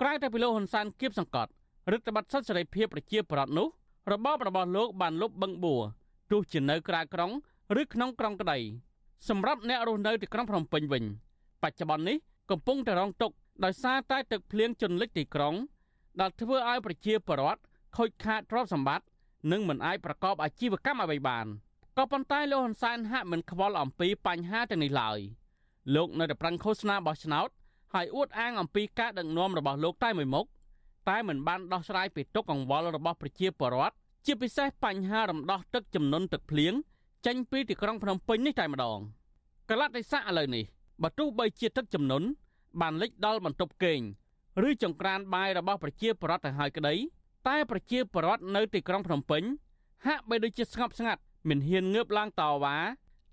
[0.00, 1.50] ក្រៅតែពីលោកហ៊ុនសែនគៀបសង្កត់
[1.92, 3.68] រដ្ឋបတ်សិទ្ធិសេរីភាពប្រជាពលរដ្ឋនោះ
[4.10, 5.82] របបរបស់លោកបានលុបបឹងបួរ
[6.30, 7.30] ទោះជានៅក្រៅក្រុង
[7.80, 8.58] ឬក្នុងក្រុងក្តី
[9.28, 11.04] សម្រាប់អ្នករស់នៅទីក្រុងភ្នំពេញវិញ
[11.62, 12.16] បច្ចុប្បន្ននេះ
[12.50, 15.54] កំពុងតែរងទុក្ខដោយសារតែទឹកភ្លៀងជន់លិចទីក្រុង
[16.20, 17.60] ដែលធ្វើឲ្យប្រជាពលរដ្ឋ
[17.96, 19.06] ខូចខាតទ្រព្យសម្បត្តិ
[19.52, 21.46] និងមិនអាចប្រកបអាជីវកម្មអ្វីបាន
[21.96, 25.18] ក៏ប៉ុន្តែលោកហ៊ុនសែនហាក់មិនខ្វល់អំពីបញ្ហាទាំងនេះឡើយ
[25.94, 27.48] លោកនៅតែប្រឹងឃោសនាបោះឆ្នោត
[27.94, 30.46] ហើយអួតអាងអំពីការដឹកនាំរបស់លោកតែមួយមុខ
[31.08, 36.74] តែមិនបានដោះស្រាយពីទុកកង្វល់របស់ប្រជាពលរដ្ឋ ជាពិសេសបញ្ហារំដោះទឹកចំនួនទឹកភ្លៀង
[37.26, 38.98] ចេញពីទីក្រុងភ្នំពេញនេះតែម្ដង
[39.70, 40.64] កលតិស័កឥឡូវនេះ
[41.02, 42.22] បើទោះបីជាទឹកចំនួន
[42.80, 44.00] បានលិចដល់បន្ទប់គេង
[44.68, 46.94] ឬចង្ក្រានបាយរបស់ប្រជាពលរដ្ឋទៅហើយក្តី
[47.48, 49.42] តែប្រជាពលរដ្ឋនៅទីក្រុងភ្នំពេញ
[50.06, 52.76] ហាក់បីដូចជាស្ងប់ស្ងាត់មិនហ៊ានងើបឡើងតវ៉ា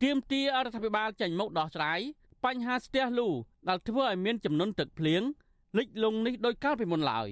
[0.04, 2.00] ទាមទាររដ្ឋាភិបាលចេញមុខដោះស្រាយ
[2.46, 3.28] បញ្ហាស្ទះលូ
[3.70, 5.22] ដែលធ្វើឲ្យមានចំនួនទឹកភ្លៀង
[5.78, 7.28] លិចលង់នេះដោយកាលពីមុនឡើយ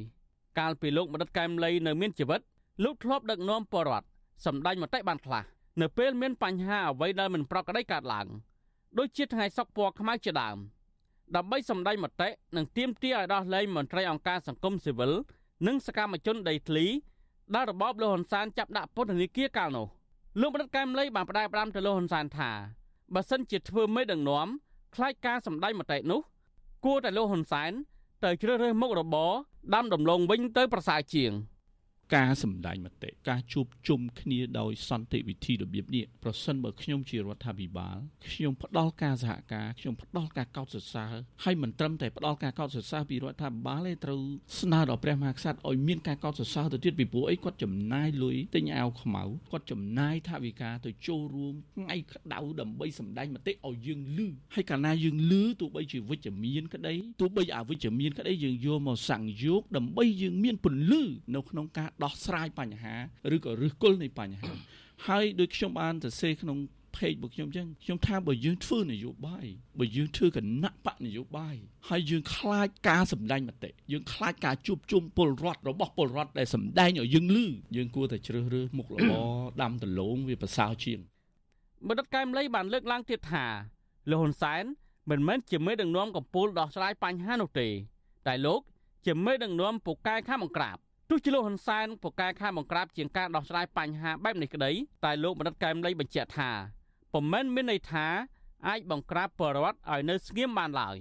[0.60, 2.42] កាលពីលោកមដិតកែមលីនៅមានជីវិត
[2.84, 4.06] លោកធ្លាប់ដឹកនាំបរដ្ឋ
[4.46, 5.44] សម្ដែងមតិបានខ្លះ
[5.82, 8.28] នៅពេលមានបញ្ហាអ្វីដែលមិនប្រក្រតីកើតឡើង
[8.98, 10.58] ដូចជាថ្ងៃសកពណ៌ខ្មៅជាដើម
[11.36, 15.12] ដើម្បីសម្ដែងមតិនិងទាមទារឲ្យដោះលែងមន្ត្រីអង្គការសង្គមស៊ីវិល
[15.68, 16.86] និងសកម្មជនដីធ្លី
[17.56, 19.88] ដែលរបបលោកហ៊ុនសែនចាប់ដាក់ពន្ធនាគារកាលនោះ
[20.42, 22.52] លោកបណ្ឌិតកែមលីបានផ្ដាយប្រាំទៅលោកហ៊ុនសែនថា
[23.14, 24.48] បើសិនជាធ្វើមេដឹកនាំ
[24.96, 26.22] ខ្លាចការសម្ដែងមតិនោះ
[26.86, 27.72] គួរតែលោកហ៊ុនសែន
[28.24, 29.32] ទៅជ្រើសរើសមុខរបរ
[29.74, 31.34] ដាំដំឡូងវិញទៅប្រសើរជាង។
[32.14, 37.98] ការសម្ដែងមតិការជួបជុំគ្នាដោយសន្តិវិធីរបៀបនេះប្រសិនបើខ្ញុំជារដ្ឋាភិបាល
[38.32, 41.14] ខ្ញុំផ្ដល់ការសហការខ្ញុំផ្ដល់ការកោតសរសើរ
[41.44, 44.22] ហើយមិនត្រឹមតែផ្ដល់ការកោតសរសើរពីរដ្ឋាភិបាលទេត្រូវ
[44.60, 61.04] ស្នើដល់ព្រះមហាក្សត្រឲ្យមានការកោតសរសើរទៅទៀតពីព្រោះអីគាត់ចំណាយលុយទិញអាវខ្មៅគាត់ចំណាយថវិកាទៅចូលរួមថ្ងៃក្តៅដើម្បីសម្ដែងមតិឲ្យយើងលឺហើយកាលណាយើងលឺទោះបីជាវិជ្ជមានក្តីទោះបីអវិជ្ជមានក្តីយើងយកមកសង្យោគដើម្បីយើងមានពន្លឺ
[61.36, 62.96] នៅក្នុងការដោះស្រាយបញ្ហា
[63.36, 64.52] ឬក៏ឫសគល់នៃបញ្ហា
[65.08, 66.58] ហើយដូចខ្ញុំបានសរសេរក្នុង
[66.98, 69.46] ផេករបស់ខ្ញុំអញ្ចឹងខ្ញុំថាបើយើងធ្វើនយោបាយ
[69.80, 71.56] បើយើងធ្វើគណៈបកនយោបាយ
[71.90, 79.26] ហើយយើងខ្លាចការសម្ដែងមតិយើងខ្លាចការជួបជុំពលរដ្ឋរបស់ពលរដ្ឋដែលសម្ដែងឲ្យយើងឮយើងគួរតែជ្រើសរើសមុខរបរ
[79.62, 81.00] ដាំដលងវាប្រសើរជាង
[81.88, 83.46] បណ្ឌិតកែមលីបានលើកឡើងទៀតថា
[84.10, 84.64] លោកហ៊ុនសែន
[85.10, 87.68] មិនមែនជាមេដឹកនាំកម្ពុជាដោះស្រាយបញ្ហានោះទេ
[88.28, 88.62] តែលោក
[89.06, 90.78] ជាមេដឹកនាំពូកែខាំអង្ក្រាប
[91.10, 94.72] ទោះជាលោកហ៊ុនសែនពូកែខាងបង្ក្រាបជាងការដោះស្រាយបញ្ហាបែបនេះក្តី
[95.06, 96.52] តែលោកបណ្ឌិតកែមលីបញ្ជាក់ថា
[97.14, 98.08] ពុំមែនមានន័យថា
[98.68, 100.98] អាចបង្ក្រាបបរិវត្តឲ្យនៅស្ងៀមបានឡើយ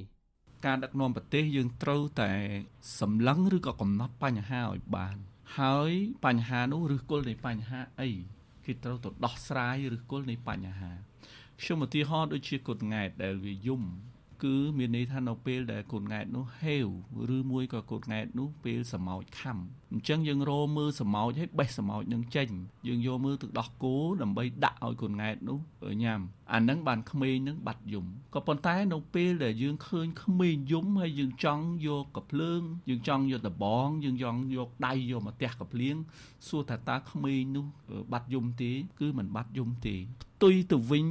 [0.67, 2.33] ការដឹកនាំប្រទេសយើងត្រូវតែ
[3.01, 5.17] សម្លឹងឬក៏កំណត់បញ្ហាឲ្យបាន
[5.59, 5.93] ហើយ
[6.25, 8.11] បញ្ហានោះឬគល់នៃបញ្ហាអី
[8.65, 10.93] គេត្រូវទៅដោះស្រាយឬគល់នៃបញ្ហា
[11.61, 13.83] ខ្ញុំឧទាហរណ៍ដូចជាកូនង៉ែតដែលវាយំ
[14.45, 16.87] គឺមានន័យថានៅពេលដែលកូនង៉ែតនោះហេវ
[17.37, 19.57] ឬមួយក៏កូនង៉ែតនោះពេលសម្ោចខំ
[19.93, 22.49] អញ្ចឹងយើងរមើលសម្ោចឲ្យបេះសម្ោចនឹងចេញ
[22.89, 25.59] យើងយកមើលទឹកដោះគោដើម្បីដាក់ឲ្យកូនង៉ែតនោះ
[26.03, 26.21] ញ៉ាំ
[26.53, 35.97] អាហ្នឹងបានក្មេងនឹងបាត់យំក៏ប៉ុន្តែនៅពេលដែលយើងឃើញក្មេងយំហើយយើងចង់យកកភ្លើងយើងចង់យកដបង យើងចង់យកដៃយកមកទះកភ្លៀង
[36.49, 37.67] សួរថាតើក្មេងនោះ
[38.13, 39.97] បាត់យំទេ គឺមិនបាត់យំទេ
[40.34, 41.07] ផ្ទុយទៅវិញ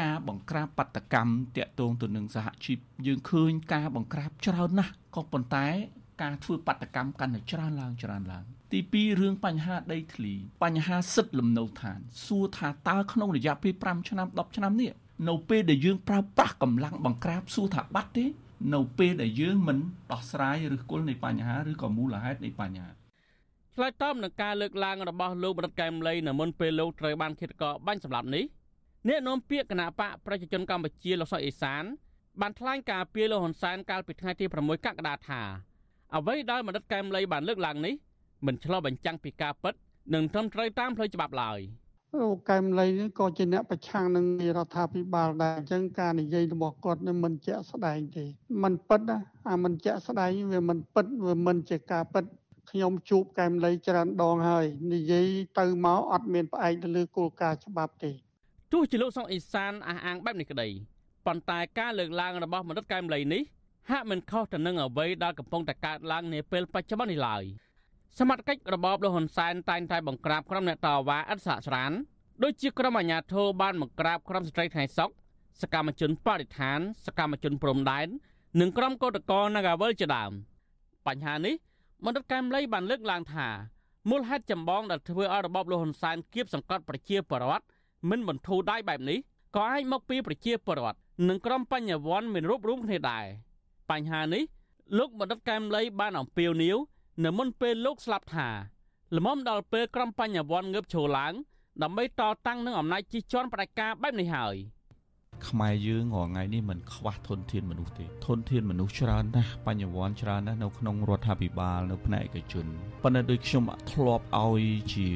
[0.00, 5.66] ការបង្ក្រាបបដកម្មតាក់ទងទៅនឹងសហជីពយើងឃើញការបង្ក្រាបច្រើនណាស់ក៏ប៉ុន្តែ
[6.22, 14.92] ការធ្វើបដកម្មកាន់តែច្រើនឡើងច្រើនឡើងទី2រឿងបញ្ហាដីធ្លីបញ្ហាសិទ្ធិលំនៅឋាន សួរថាតើក្នុងរយៈពេល5ឆ្នាំ10ឆ្នាំនេះ
[15.28, 18.24] នៅពេលដែលយើងប្រើប្រាស់កម្លាំងបង្ក្រាបសួរថាបាត់ទេ
[18.74, 19.78] នៅពេលដែលយើងមិន
[20.12, 22.88] ដោះស្រាយឬគល់នៃបញ្ហាឬក៏មូលហេតុនៃបញ្ហា
[23.74, 28.44] ឆ្លើយតបនឹងការលើកឡើងរបស់លោកបរិតកែមលីនៅមុនពេលលោកត្រូវបានឃាតករបាញ់សម្លាប់នេះ
[29.08, 31.84] អ្នកនាំពាក្យគណៈបកប្រជាជនកម្ពុជាលោកសុកអេសាន
[32.40, 35.42] បានថ្លែងការពីលោកហ៊ុនសែនកាលពីថ្ងៃទី6កក្កដាថា
[36.14, 37.94] អ្វីដែលមនិតកែមលីបានលើកឡើងនេះ
[38.46, 39.74] មិនឆ្លុះបញ្ចាំងពីការពិត
[40.14, 41.60] និងត្រឹមត្រូវតាមផ្លូវច្បាប់ឡើយ
[42.16, 44.24] អូកែមលីនេះក៏ជាអ្នកប្រឆាំងនឹង
[44.58, 48.24] រដ្ឋាភិបាលដែរអញ្ចឹងការនិយាយរបស់គាត់នេះមិនជាក់ស្ដែងទេ
[48.62, 49.18] มันពិតណា
[49.50, 52.24] អាមិនជាក់ស្ដែងវាមិនពិតវាមិនជាការពិត
[52.70, 55.26] ខ្ញុំជួបកែមលីច្រើនដងហើយនិយាយ
[55.58, 58.12] ទៅមកអត់មានផ្អែកទៅលើគោលការណ៍ច្បាប់ទេ
[58.72, 60.68] ទោះជាលោកសុកអេសានអះអាងបែបនេះក្តី
[61.26, 63.42] ប៉ុន្តែការលើកឡើងរបស់មនិតកែមលីនេះ
[63.90, 67.42] ហាក់មិនខុសទៅនឹងអ្វីដែលកំពុងតែកើតឡើងនាពេលបច្ចុប្បន្ននេះឡើយ
[68.18, 71.92] សមត្ថកិច្ចរបបលោកហ៊ុនសែនតែងតែបង្ក្រាបក្រុមអ្នកតវ៉ាឥតសាកស្រាន
[72.42, 75.10] ដូចជាក្រុមអាជ្ញាធរបានបង្ក្រាបក្រុមស្ត្រីថ្ងៃសុក
[75.62, 78.08] សកម្មជនបរិស្ថាន សកម្មជនព្រំដែន
[78.60, 80.32] និងក្រុមកោតក្រ Nagawal ជាដើម
[81.06, 81.54] បញ្ហានេះ
[82.04, 83.48] មន្ត្រីកែមលីបានលើកឡើងថា
[84.10, 87.64] មូលហេតុចម្បងដែលធ្វើឲ្យរបបលោកហ៊ុនសែនគៀបសង្កត់ប្រជាពលរដ្ឋ
[88.10, 89.18] មិនបន្ធូរដៃបែបនេះ
[89.56, 93.24] ក៏អាចមកពីប្រជាពលរដ្ឋនិងក្រុមបញ្ញវន្តមានរូបរួមគ្នាដែរ
[93.90, 94.42] បញ្ហានេះ
[94.98, 96.76] លោកបណ្ឌិតកែមលីបានអំពាវនាវ
[97.24, 98.48] នៅមុនពេលលោកស្លាប់ថា
[99.16, 101.34] ល្មមដល់ពេលក្រុមបញ្ញវន្តងើបឈរឡើង
[101.82, 104.56] ដើម្បីតតាំងនឹងអំណាចជិះជាន់ផ្ដាច់ការបែបនេះហើយ
[105.48, 112.66] ខ្មែរយើងរាល់ថ្ងៃនេះមិនខ្វះធនធានមនុស្សទេធនធានមនុស្សច្រើនណាស់បញ្ញវន្តច្រើនណាស់នៅក្នុងរដ្ឋាភិបាលនៅផ្នែកឯកជន
[113.02, 114.62] ប៉ុន្តែដូចខ្ញុំធ្លាប់ឲ្យ
[114.94, 115.08] ជា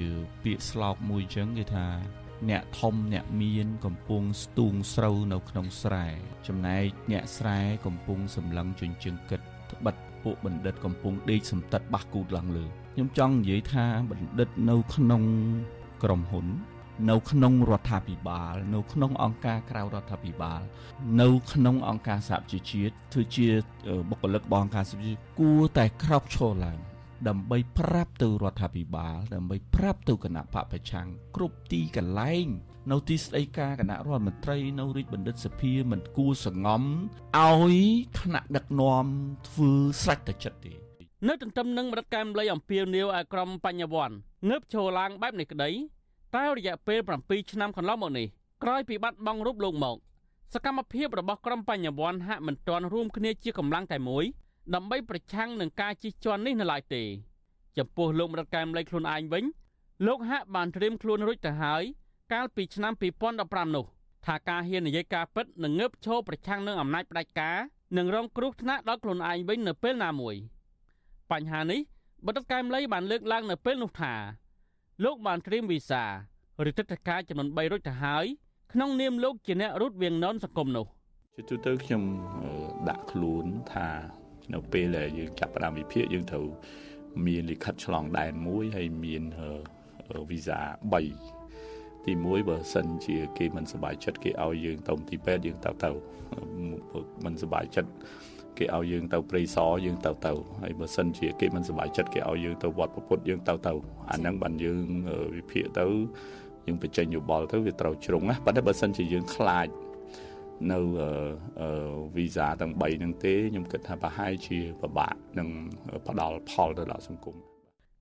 [0.42, 1.86] ពាក្យស្លោកមួយចឹងគេថា
[2.48, 6.06] អ្នកធំអ្នកមានកំពុងស្ទូងស្រូវនៅក្នុងស្រែ
[6.46, 9.40] ចំណែកអ្នកស្រែកំពុងសម្លឹងជញ្ជឹងគិត
[9.72, 15.22] ត្បិតពួកបណ្ឌិតកំពុងដេកសំតិតបះគូតឡើងលើខ្ញុំចង់និយាយថាបណ្ឌិតនៅក្នុង
[16.02, 16.46] ក្រុមហ៊ុន
[17.10, 20.60] នៅក្នុងរដ្ឋាភិបាល នៅក្នុងអង្គការក្រៅរដ្ឋាភិបាល
[21.20, 23.48] នៅក្នុងអង្គការសហជីវជាតិធ្វើជា
[24.10, 26.78] បុគ្គលិករបស់អង្គការសហជីវជាតិគួរតែក្រោកឈរឡើង
[27.28, 31.06] ដើម្បីប្រាប់ទៅរដ្ឋាភិបាល ដើម្បីប្រាប់ទៅគណៈបពប្រឆាំង
[31.36, 32.46] គ្រប់ទីកន្លែង
[32.90, 37.76] នៅទីស្តីការគណៈរដ្ឋមន្ត្រីនៅរាជបណ្ឌិតសភាមិនគួរសងំឲ្យ
[38.20, 39.06] ថ្នាក់ដឹកនាំ
[39.48, 39.70] ធ្វើ
[40.02, 40.72] ស្រេចតែចិត្តទេ
[41.28, 44.16] នៅទន្ទឹមនឹងរដ្ឋកម្មលៃអំពីលនាវឲ្យក្រុមបញ្ញវន្ត
[44.48, 45.70] ងើបឈរឡើងបែបនេះក្តី
[46.36, 48.26] តែរយៈពេល7ឆ្នាំកន្លងមកនេះ
[48.62, 49.96] ក្រោយពីបាត់បង់រូបលោកមក
[50.54, 54.24] សកម្មភាពរបស់ក្រុមបញ្ញវន្តហាក់មិនទាន់រួមគ្នាជាកម្លាំងតែមួយ
[54.74, 57.02] ដើម្បីប្រឆាំងនឹងការជិះជាន់នេះនៅឡើយទេ
[57.78, 59.44] ចំពោះលោកម្រិតកែមលៃខ្លួនឯងវិញ
[60.06, 61.82] លោកហាក់បានត្រៀមខ្លួនរួចទៅហើយ
[62.32, 62.92] កាលពីឆ្នាំ
[63.34, 63.84] 2015នោះ
[64.26, 67.58] ថាការហ៊ាននិយាយការពិតនឹងងើបឈរប្រឆាំងនឹងអំណាចផ្ដាច់ការ
[67.96, 70.36] និងរងគ្រោះថ្នាក់ដល់ខ្លួនឯងវិញនៅពេលណាមួយ
[71.30, 71.80] បញ្ហានេះ
[72.26, 74.14] បដិកែមលៃបានលើកឡើងនៅពេលនោះថា
[75.04, 76.04] លោកបានត្រៀមវីសា
[76.68, 78.24] ឬទឹកតការចំនួន3រួចទៅហើយ
[78.72, 80.86] ក្នុងនាមលោកជាអ្នករត់វៀងននសង្គមនោះ
[81.34, 82.02] ជាទូទៅខ្ញុំ
[82.88, 84.19] ដាក់ខ្លួនថា
[84.54, 86.46] នៅពេលដែលយើងចាប់ផ្ដើមវិភាគយើងត្រូវ
[87.26, 89.22] មានលិខិតឆ្លងដែនមួយហើយមាន
[90.30, 90.58] វីសា
[91.32, 95.90] 3ទី1បើសិនជាគេមិនសប្បាយចិត្តគេឲ្យយើងទៅទីពេទ្យយើងទៅទៅ
[97.24, 97.90] មិនសប្បាយចិត្ត
[98.58, 100.32] គេឲ្យយើងទៅព្រៃសរយើងទៅទៅ
[100.62, 103.72] ហើយបើសិនជាគេមិនសប្បាយចិត្តគេឲ្យយើងទៅវត្តពុទ្ធយើងទៅទៅ
[104.10, 104.80] អាហ្នឹងបានយើង
[105.36, 105.86] វិភាគទៅ
[106.66, 109.68] យើងបញ្ចេញយោបល់ទៅវាត្រូវជ្រុងណាប៉ុន្តែបើសិនជាយើងខ្លាច
[110.72, 110.78] នៅ
[112.16, 115.48] វីសាទាំង3ហ្នឹងទេខ្ញុំគិតថាប្រហែលជាពិបាកនឹង
[116.08, 117.36] ផ្ដល់ផលទៅដល់សង្គម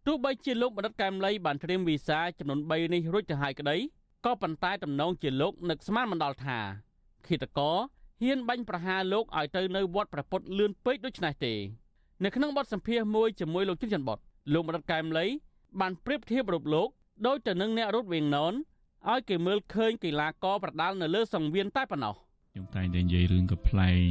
[0.05, 3.77] ទោះបីជាលោកបណ្ឌិតកែមលីបានត្រៀមវីសាចំនួន3នេះរួចទៅហើយក្តី
[4.25, 6.57] ក៏ប៉ុន្តែតំណងជាលោកនឹកស្មានមិនដល់ថា
[7.27, 7.77] ឃាតករ
[8.21, 11.53] ហ៊ានបាញ់ប្រហារលោកឲ្យទៅនៅវត្តប្រពុតលឿនពេកដូច្នេះទេ
[12.23, 14.19] នៅក្នុងបទសម្ភាសន៍មួយជាមួយលោកជិនច័ន្ទបុត
[14.53, 15.25] លោកបណ្ឌិតកែមលី
[15.79, 16.89] បានប្រៀបធៀបរូបលោក
[17.27, 18.53] ដោយទៅនឹងអ្នករត់វៀងណន
[19.09, 22.15] ឲ្យគេមើលឃើញកីឡាករប្រដាល់នៅលើសង្វៀនតែប៉ុណ្ណោះ។
[22.59, 24.09] ខ្ញុំតែងតែនិយាយរឿងកំ pl ែង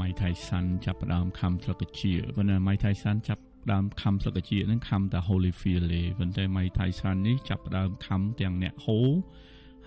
[0.00, 8.98] ម៉ៃថៃសាន់ចាប់ផ្ដើមខំស្លឹកជាប៉ុន្តែម៉ៃថៃសាន់ចាប់ដើមខំស្លឹកជាហ្នឹងខំតែ Holyfield ទេប៉ុន្តែម៉ៃថៃសាន់នេះចាប់ដើមខំទាំងអ្នកហូ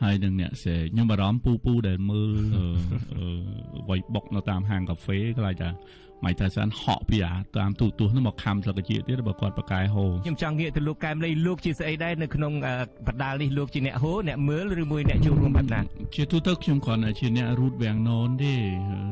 [0.02, 2.54] ហើយនឹងអ្នកស្រែកខ្ញុំបារម្ភពូពូដែលមើល
[3.90, 5.70] វៃបុកនៅតាមហាងកាហ្វេខ្លាចថា
[6.24, 12.54] ម៉ៃតាសានហក់ពីអាតាមទូទស្សន៍នោះមកខំស្លឹកជាតិទៀតបើគាត់ប្រកែហូខ្ញុំចង់ងាកទៅលោកកែមលីលោកជាស្អីដែរនៅក្នុង
[13.08, 15.80] បដាលនេះលោកជាអ្នកហូអ្នកមើលឬមួយអ្នកចូលរួមបែបណា
[16.16, 18.56] ជាទូទៅខ្ញុំគ្រាន់តែជាអ្នករូតវាំងណនទេ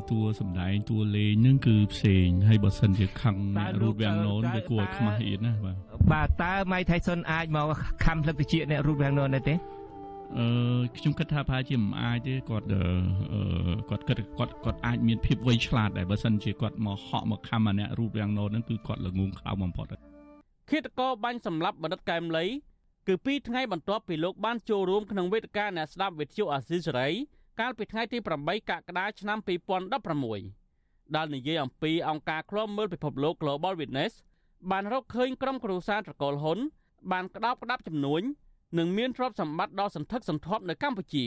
[0.10, 5.76] តួសំដែងតួលេងនឹងគឺផ្សេងហើយបើសិនជាខឹងអ្នករូតវាំងណនវាគួរឲ្យខ្មាស់អៀនណាបាទ
[6.12, 7.66] បាទតើម៉ៃថៃសុនអាចមក
[8.06, 9.56] ខំស្លឹកជាតិអ្នករូតវាំងណនដែរទេ
[10.38, 10.46] អឺ
[10.98, 12.68] ខ្ញុំគិតថាប្រហែលជាមិនអាចទេគាត់
[13.90, 19.88] គាត់គិតគាត់គាត់អាចមានភាពវៃឆ្លាតដែរបើសិនជាគាត់មកហក់មកខំអាអ្នករូបរាងណូតហ្នឹងគឺគាត់ល្ងងខ្លៅបំផុត
[20.70, 22.46] ឃាតករបាញ់សម្លាប់បណ្ឌិតកែមលី
[23.08, 27.10] គឺពីថ្ងៃបន្ទាប់ពីលោកបានចូលរួមក្នុងវេទិកាអ្នកស្ដាប់វិទ្យុអាស៊ីសេរី
[27.60, 29.38] កាលពីថ្ងៃទី8កក្កដាឆ្នាំ
[30.48, 34.14] 2016ដែលនិយាយអំពីអង្គការឃ្លាំមើលពិភពលោក Global Witness
[34.72, 36.60] បានរកឃើញក្រុមគ្រួសារត្រកូលហ៊ុន
[37.12, 38.22] បានក្តោបក្តាប់ចំនួន
[38.78, 41.26] និងមានទ្រព្យសម្បត្តិដ៏សន្ធឹកសន្ធាប់នៅកម្ពុជា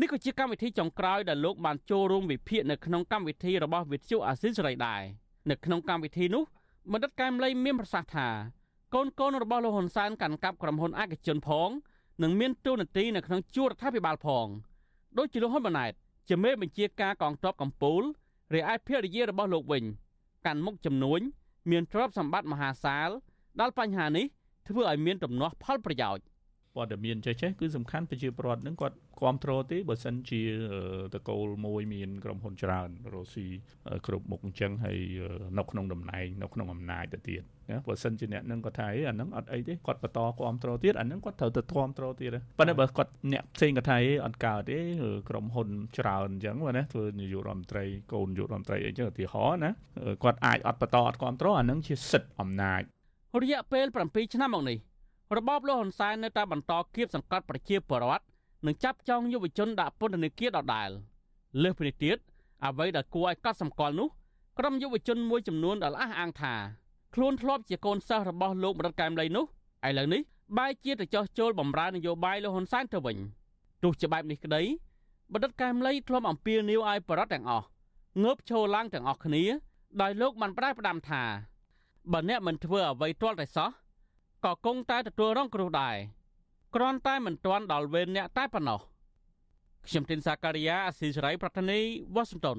[0.00, 5.02] នេះក៏ជាកម្មវិធីចុងក្រោយដែលលោកបានចូលរួមវិភាគនៅក្នុងកម្មវិធីរបស់វិទ្យុអាស៊ីសេរីដែរ
[5.50, 6.44] នៅក្នុងកម្មវិធីនោះ
[6.92, 8.28] បណ្ឌិតកែមលីមានប្រសាសន៍ថា
[8.94, 11.70] កូនកូនរបស់លោកហ៊ុនសែនកាន់កាប់ក្រុមហ៊ុនឯកជនផង
[12.22, 14.46] និងមានតួនាទីនៅក្នុងជួររដ្ឋាភិបាលផង
[15.18, 15.92] ដូចជាលោកហ៊ុនម៉ាណែត
[16.28, 18.04] ជាមេបញ្ជាការកងទ័ពកម្ពុជា
[18.54, 19.84] រីឯភរិយារបស់លោកវិញ
[20.46, 21.20] កាន់មុខចំនួន
[21.70, 23.08] មានទ្រព្យសម្បត្តិមហាសាល
[23.60, 24.26] ដែលបញ្ហានេះ
[24.68, 26.24] ធ្វើឲ្យមានទំនាស់ផលប្រយោជន៍
[26.76, 30.42] ព័ត៌មានចេះចេះគឺសំខាន់ប្រជាពលរដ្ឋនឹងគាត់គ្រប់គ្រងទេបើសិនជា
[31.14, 33.46] តកូលមួយមានក្រុមហ៊ុនច្រើនរស់ស៊ី
[34.06, 34.98] គ្រប់មុខអញ្ចឹងហើយ
[35.58, 44.78] នៅក្នុងតំណែងនៅក្នុងអំណាចទៅទៀតណាបើសិនជាអ្នកនឹងគាត់ថាអីអានឹងអត់អីទេគាត់បន្តគ្រប់គ្រងទៀតអានឹងគាត់ត្រូវទៅគ្រប់គ្រងទៀតប៉ុន្តែបើគាត់អ្នកផ្សេងគាត់ថាអីអត់កើតទេ
[45.28, 45.68] ក្រុមហ៊ុន
[45.98, 49.70] ច្រើនអញ្ចឹងណាធ្វើនាយករដ្ឋមន្ត្រីកូននាយករដ្ឋមន្ត្រីអីចឹងឧទាហរណ៍ណា
[50.24, 52.82] គាត់អាចអត់បន្តអត់គ្រប់គ្រងអានឹងជាសិទ្ធិអំណាច
[53.42, 54.78] រយៈពេល7ឆ្នាំមកនេះ
[55.34, 58.24] របបលោកហ៊ុនសែននៅតែបន្តគៀបសង្កត់ប្រជាពលរដ្ឋ
[58.66, 60.90] និងចាប់ចងយុវជនដាក់ពន្ធនាគារដដែល
[61.62, 62.16] លើសពីនេះទៀត
[62.64, 64.08] អ្វីដែលគួរឲ្យកត់សម្គាល់នោះ
[64.58, 66.54] ក្រុមយុវជនមួយចំនួនដែលអះអាងថា
[67.14, 69.44] ខ្លួនធ្លាប់ជាកូនសិស្សរបស់លោកមរិតកែមលីនោះ
[69.88, 70.22] ឥឡូវនេះ
[70.58, 73.16] បែរជាទៅចោះចូលបម្រើនយោបាយលោកហ៊ុនសែនទៅវិញ
[73.82, 74.62] ទោះជាបែបនេះក្តី
[75.32, 77.66] បណ្ឌិតកែមលីធ្លាប់អំពាវនាវឲ្យបរដ្ឋទាំងអស់
[78.22, 79.44] ងើបឈរឡើងទាំងអស់គ្នា
[80.02, 81.22] ដោយលោកបានប្រែផ្ដាំថា
[82.12, 83.70] បើអ្នកមិនធ្វើអ្វីទាល់តែសោះ
[84.44, 85.96] ក៏គង់តែទទួលរងគ្រោះដែរ
[86.74, 88.80] គ្រាន់តែមិនទាន់ដល់វេនអ្នកតែប៉ុណ្ណោះ
[89.86, 91.80] ខ្ញុំទីនសាការីយ៉ាអស៊ីសេរីប្រធានី
[92.14, 92.58] វ៉ាស៊ីនតោន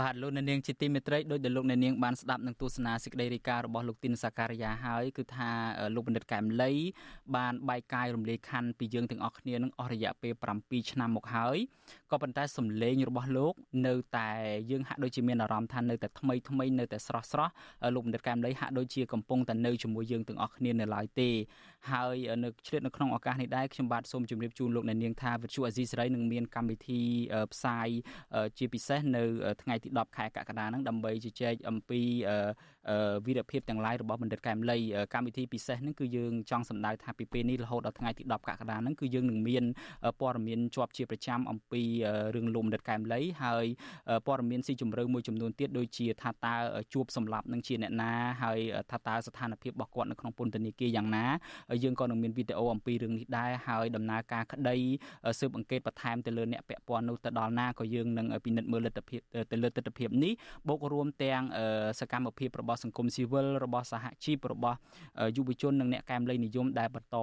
[0.00, 5.50] បាទលោកអ្នកនាងជាទីមេត្រីដោយដែលលោកអ្នកនាងបានស្ដាប់នឹងទស្សនាសេចក្តីរាយការណ៍របស់លោកទីនសាការីយ៉ាហើយគឺថា
[5.94, 6.72] លោកបណ្ឌិតកែមលី
[7.36, 10.32] បានបែកកាយរំលាយខណ្ឌពីយើងទាំងអស់គ្នានឹងអស់រយៈពេល
[10.62, 11.56] 7ឆ្នាំមកហើយ
[12.10, 13.54] ក៏ប៉ុន្តែសំឡេងរបស់លោក
[13.86, 14.30] នៅតែ
[14.70, 17.52] យើងហាក់ដូចជាមានអារម្មណ៍ថានៅតែថ្មីថ្មីនៅតែស្រស់ស្រស់
[17.94, 21.28] លោកបណ្ឌិតកែមលីហាក់ដូចជាកំពុងតែនៅជាមួយយើងទាំងអស់គ្នានៅឡើយទេ
[21.92, 27.00] ហើយនៅឆ្លៀតនៅក្នុងឱកាសនេះដែរខ្ញុំបាទសូមជម្រាបជូនលោកអ្នកនាងថាវិទ្យុអាស៊ីសេរីនឹងមានកម្មវិធី
[27.52, 27.88] ផ្សាយ
[28.58, 29.22] ជាពិសេសនៅ
[29.62, 32.00] ថ្ងៃទី10ខែកក្កដាហ្នឹងដើម្បីជជែកអំពី
[33.26, 34.78] វីរភាពទាំងឡាយរបស់បណ្ឌិតកែមលី
[35.14, 39.64] កម្មវិធីពិសេសហ្នឹងគឺយើងចង់សម្ដៅថាពីពេលនេះរហូតដល់ថ្ងៃទី10កក្កដាហ្នឹងគឺយើងនឹងមាន
[40.20, 41.82] ព័ត៌មានជាប់ជាប្រចាំអំពី
[42.34, 43.66] រឿងលោកបណ្ឌិតកែមលីហើយ
[44.26, 46.54] ព័ត៌មានស៊ីជម្រៅមួយចំនួនទៀតដូចជាថាតើ
[46.94, 48.12] ជួបសម្លាប់នឹងជាអ្នកណា
[48.42, 48.58] ហើយ
[48.90, 51.26] ថាតើស្ថានភាពរបស់គាត់នៅក្នុងពន្ធនាគារយ៉ាងណា
[51.84, 54.76] យើងក៏នឹងមានវីដេអូអំពីរឿងនេះដែរហើយដំណើរការក្តី
[55.38, 59.20] ស៊ើបអង្កេតបន្ថែមទៅលើអ្នកពាក់ព័ន្ធនោះទៅដល់ណាក៏យើងនឹងពិនិត្យមើលលទ្ធភាព
[59.52, 60.32] ទៅលើទស្សនវិជ្ជានេះ
[60.68, 61.42] បូករួមទាំង
[62.00, 64.78] សកម្មភាពរបស់សង្គមស៊ីវិលរបស់សហជីពរបស់
[65.36, 67.16] យុវជននិងអ្នកកែមលីនិយមដែលបន្ត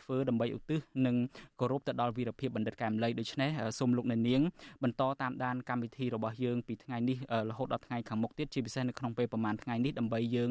[0.00, 1.16] ធ្វើដើម្បីឧទ្ទិសនិង
[1.60, 4.42] គោរពទៅដល់វីរភាពបណ្ឌិតកែមលីដូច្នេះសូមលោកអ្នកនាង
[4.82, 7.18] បន្តតាមដានកម្មវិធីរបស់យើងពីថ្ងៃនេះ
[7.50, 10.50] រហូតដល់ថ្ងៃខាងមុខទៀតជាពិសេសនៅក្នុងពេលប្រហែលថ្ងៃនេះដើម្បីយើង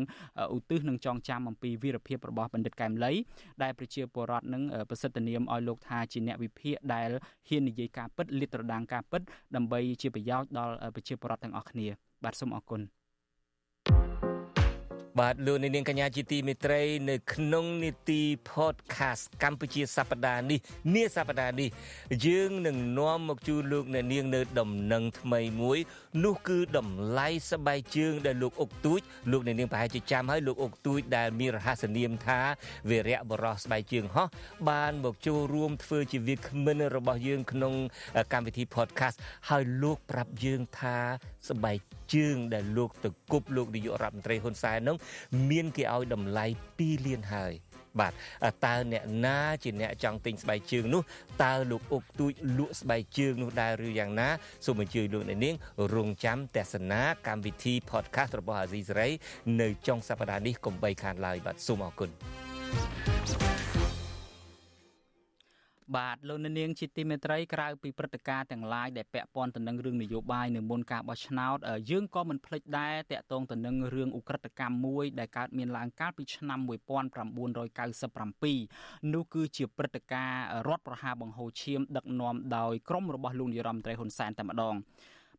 [0.56, 3.12] ឧទ្ទិសនិងចងចាំអំពីវីរភាពរបស់បណ្ឌិតកែមលី
[3.64, 7.10] ដែលប្រជាពលរដ្ឋនឹងប្រសិទ្ធនាមឲ្យលោកថាជាអ្នកវិភាគដែល
[7.48, 9.22] ហ៊ាននិយាយការពិតលាតត្រដាងការពិត
[9.56, 11.88] ដើម្បីជាប្រយោជន៍ដល់ប្រជាពលរដ្ឋទាំងអស់គ្នា
[12.24, 12.82] បាទសូមអរគុណ
[15.20, 20.60] បាទលោកនាងកញ្ញាជាទីមេត្រីនៅក្នុងនីតិ podcast កម្ពុជាសប្តាហ៍នេះ
[20.94, 21.70] នាសប្តាហ៍នេះ
[22.26, 25.80] យើងនឹងនាំមកជូនលោកអ្នកនាងនៅដំណឹងថ្មីមួយ
[26.24, 29.00] នោះគឺតម្លៃស្បែកជើងដែលលោកអុកទូច
[29.32, 32.40] លោកអ្នកនាងប្រហែលជាចាំហើយលោកអុកទូចដែលមានរហស្សនាមថា
[32.90, 34.28] វីរៈបរោះស្បែកជើងហោះ
[34.70, 37.74] បានមកចូលរួមធ្វើជាវាគ្មិនរបស់យើងក្នុង
[38.34, 39.16] កម្មវិធី podcast
[39.50, 40.98] ហើយលោកប្រាប់យើងថា
[41.50, 41.80] ស្បែក
[42.14, 44.96] ជើងដែលលោកទៅគប់លោកនាយករដ្ឋមន្ត្រីហ៊ុនសែននោះ
[45.50, 46.46] មានគេឲ្យតម្លៃ
[46.78, 47.54] 2លានហើយ
[48.00, 48.14] បាទ
[48.66, 51.02] តើអ្នកណាជាអ្នកចង់ទិញស្បែកជើងនោះ
[51.44, 54.30] តើលោកអុកទូចលក់ស្បែកជើងនោះដែរឬយ៉ាងណា
[54.66, 55.56] សូមអញ្ជើញលោកអ្នកនាង
[55.94, 59.10] រងចាំទស្សនាកម្មវិធី podcast របស់អាស៊ីសេរី
[59.62, 62.10] នៅចុងសប្តាហ៍នេះកុំបីខានឡើយបាទសូមអរគុណ
[65.96, 71.58] បាទលោកនាងជាទីមេត្រីក្រៅពីព្រឹត្តិការណ៍ទាំងឡាយដែលពាក់ព័ន្ធទៅនឹងរឿងនយោបាយនៅមុនការបោះឆ្នោត
[71.90, 84.76] យើងក៏មិនភ្លេចដែរតាក់ទងទៅនឹងរឿងឧក្រិដ្ឋកម្មមួយដែលកើតមានឡើងកាលពីឆ្នាំ1997នោះគឺជាព្រឹត្តិការណ៍រដ្ឋប្រហារបង្ហូរឈាមដឹកនាំដោយក្រុមរបស់លោកនាយរដ្ឋមន្ត្រីហ៊ុនសែនតែម្ដង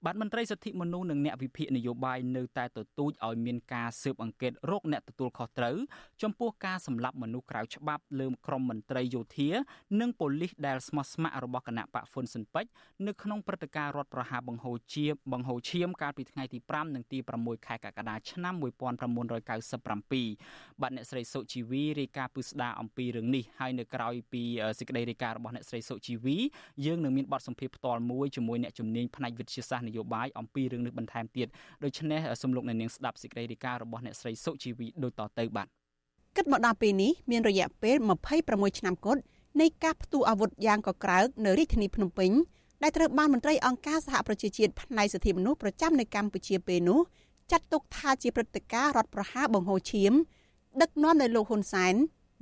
[0.07, 5.77] បាទមន្ត្រីសិទ្ធិមនុស្សនិងអ្នកវិភាគនយោបាយនៅតែទទូចឲ្យមានការស៊ើបអង្កេតរោគអ្នកទទួលខុសត្រូវ
[6.23, 9.49] ចំពោះការសម្លាប់មនុស្សក្រៅច្បាប់លើក្រុមមន្ត្រីយោធា
[10.01, 12.71] និងប៉ូលីសដែលស្មោះស្ម័គ្ររបស់គណៈបកហ្វុនស៊ិនពេជ្រ
[13.07, 24.43] នៅក្នុងព្រឹត្តិការណ៍រដ្ឋប្រហារបង្ហូរជាបង្ហូរឈាមកាលពីថ្ងៃទី5និងទី6ខែកក្កដាឆ្នាំ1997បាទអ្នកស្រីសុជីវីរាយការណ៍ពឹស្ដារអំពីរឿងនេះហើយនៅក្រៅពី
[24.79, 26.37] សេចក្តីរាយការណ៍របស់អ្នកស្រីសុជីវី
[26.87, 31.47] យើងនឹងមានបទសម្ភាសន៍ផ្ទាល់មួយជាមួយអ្នកជំនាញផ្នែកវិទ្យាសាស្ត្រនយោបាយអំពីរឿងនេះបន្ថែមទៀត
[31.85, 35.69] ដូច្នេះសូមលោកអ្នកនាងស្ដាប់សេចក្តីរាយការណ៍របស់អ្នកស្រីសុជីវីដូចតទៅបាទ
[36.37, 37.97] គិតមកដល់ពេលនេះមានរយៈពេល
[38.39, 39.21] 26ឆ្នាំគត់
[39.61, 42.31] នៃការផ្ទុះអាវុធយ៉ាងកក្រើកនៅរាជធានីភ្នំពេញ
[42.83, 47.01] ដែលត្រូវបានមន្ត្រីអង្គការសហប្រជាជាតិផ្នែកសិទ្ធិមនុស្សប្រចាំនៅកម្ពុជាពេលនោះ
[47.51, 50.13] ចាត់ទុកថាជាព្រឹត្តិការណ៍រដ្ឋប្រហារបង្ហូរឈាម
[50.83, 51.95] ដឹកនាំដោយលោកហ៊ុនសែន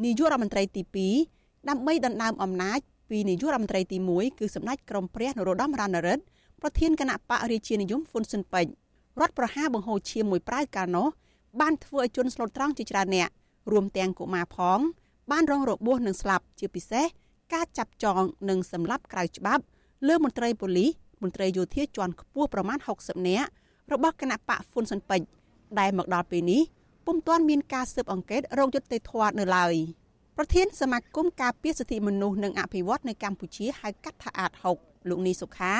[0.04, 0.82] នាយករដ្ឋមន្ត្រីទី
[1.26, 2.80] 2ដើម្បីដណ្ដើមអំណាច
[3.10, 6.22] ពីនាយករដ្ឋមន្ត្រីទី1គឺសម្ដេចក្រមព្រះនរោត្តមរណរដ្ឋ
[6.62, 8.72] ប្រធានគណៈបករាជានិយមហ៊ុនស៊ិនពេជ្រ
[9.20, 11.08] រដ្ឋប្រហារបង្ហូរឈាមមួយប្រៅកាលនោះ
[11.60, 13.28] បានធ្វើឲ្យជនស្លូតត្រង់ជាច្រើនអ្នក
[13.72, 14.80] រួមទាំងកុមារផង
[15.30, 17.06] បានរងរបួសនិងស្លាប់ជាពិសេស
[17.54, 19.62] ការចាប់ចងនិងសម្លាប់ក្រៅច្បាប់
[20.08, 20.90] លើមន្ត្រីប៉ូលីស
[21.22, 23.48] មន្ត្រីយោធាជាន់ខ្ពស់ប្រមាណ60នាក់
[23.92, 25.26] របស់គណៈបកហ៊ុនស៊ិនពេជ្រ
[25.78, 26.62] ដែលមកដល់ពេលនេះ
[27.06, 29.74] ពុំទាន់មានការស៊ើបអង្កេតរោគយុត្តិធម៌នៅឡើយ
[30.36, 34.50] ប្រធានសមាគមការពារសិទ្ធិមនុស្សនិងអភិវឌ្ឍនៅកម្ពុជាហៅកាត់ថាអាត
[34.80, 35.74] 6លោកនីសុខា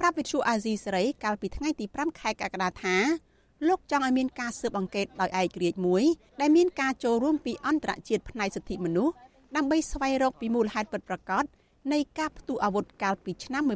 [0.00, 2.96] ប្រាប់វិទ្យុអាស៊ីសេរីកាលពីថ្ងៃទី5ខែកក្កដាថា
[3.68, 6.02] លោកចង់ឲ្យមានការស៊ើបអង្កេតដោយឯករាជ្យមួយ
[6.40, 9.14] ដែលមានការចូលរួមពីអន្តរជាតិផ្នែកសិទ្ធិមនុស្ស
[9.56, 11.44] ដើម្បីស្វែងរកពីមូលហេតុពិតប្រាកដ
[11.92, 13.72] នៃការផ្ទុះអាវុធកាលពីឆ្នាំ1997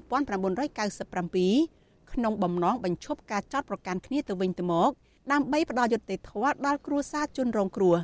[2.13, 4.91] ក្នុងបំណងបញ្ឈប់ការចោទប្រកាន់គ្នាទៅវិញទៅមក
[5.33, 7.97] ដើម្បីផ្ដល់យុត្តិធម៌ដល់គ្រួសារជនរងគ្រោះ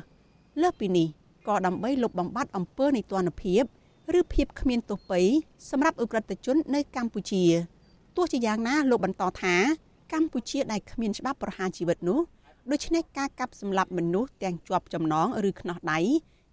[0.61, 1.07] លើសពីនេះ
[1.47, 3.63] ក៏ដើម្បីលុបបំបាត់អំពើនីតិរដ្ឋភាព
[4.19, 5.19] ឬភាពគ្មានទោសពៃ
[5.69, 7.43] សម្រាប់អ ுக ្រិតជននៅកម្ពុជា។
[8.17, 9.55] ទោះជាយ៉ាងណាលោកបន្តថា
[10.13, 12.19] កម្ពុជាដែលគ្មានច្បាប់ប្រហារជីវិតនោះ
[12.71, 15.99] ដូច្នេះការកាប់សម្លាប់មនុស្សទាំងជាប់ចំណងឬខ្នោះដៃ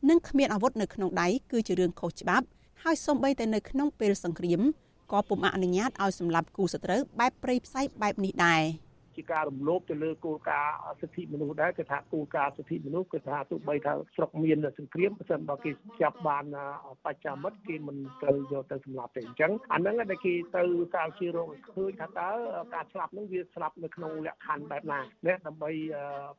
[0.09, 2.47] និងគ្មានអាវុធនៅក្នុងដៃគឺជារឿងខុសច្បាប់
[2.83, 4.61] ហើយសូម្បីតែនៅក្នុងពេលសង្គ្រាម
[5.13, 8.63] ក៏ពុំអនុញ្ញាតឲ្យសម្លាប់គូសត្រូវបែបព្រៃផ្សៃបែបនេះដែរ។
[9.17, 15.71] ជាការរំលោភទៅលើគោលការណ៍សិទ្ធិមនុស្សដែរគឺថាគោលការណ៍សិទ្ធិមនុស្សគឺថាទោះបីថាស្រុកមានសង្គ្រាមបើសិនបើគេ
[16.03, 16.45] ចាប់បាន
[17.05, 20.63] បច្ចាមិត្តគេមិនត្រូវយកទៅសម្លាប់ទេអញ្ចឹងអាហ្នឹងដែលគេទៅ
[20.95, 22.31] សាលជារោគឃើញថាតើ
[22.75, 25.71] ការស្លាប់ហ្នឹងវាស្លាប់នៅក្នុងលក្ខខណ្ឌបែបណាណាដើម្បី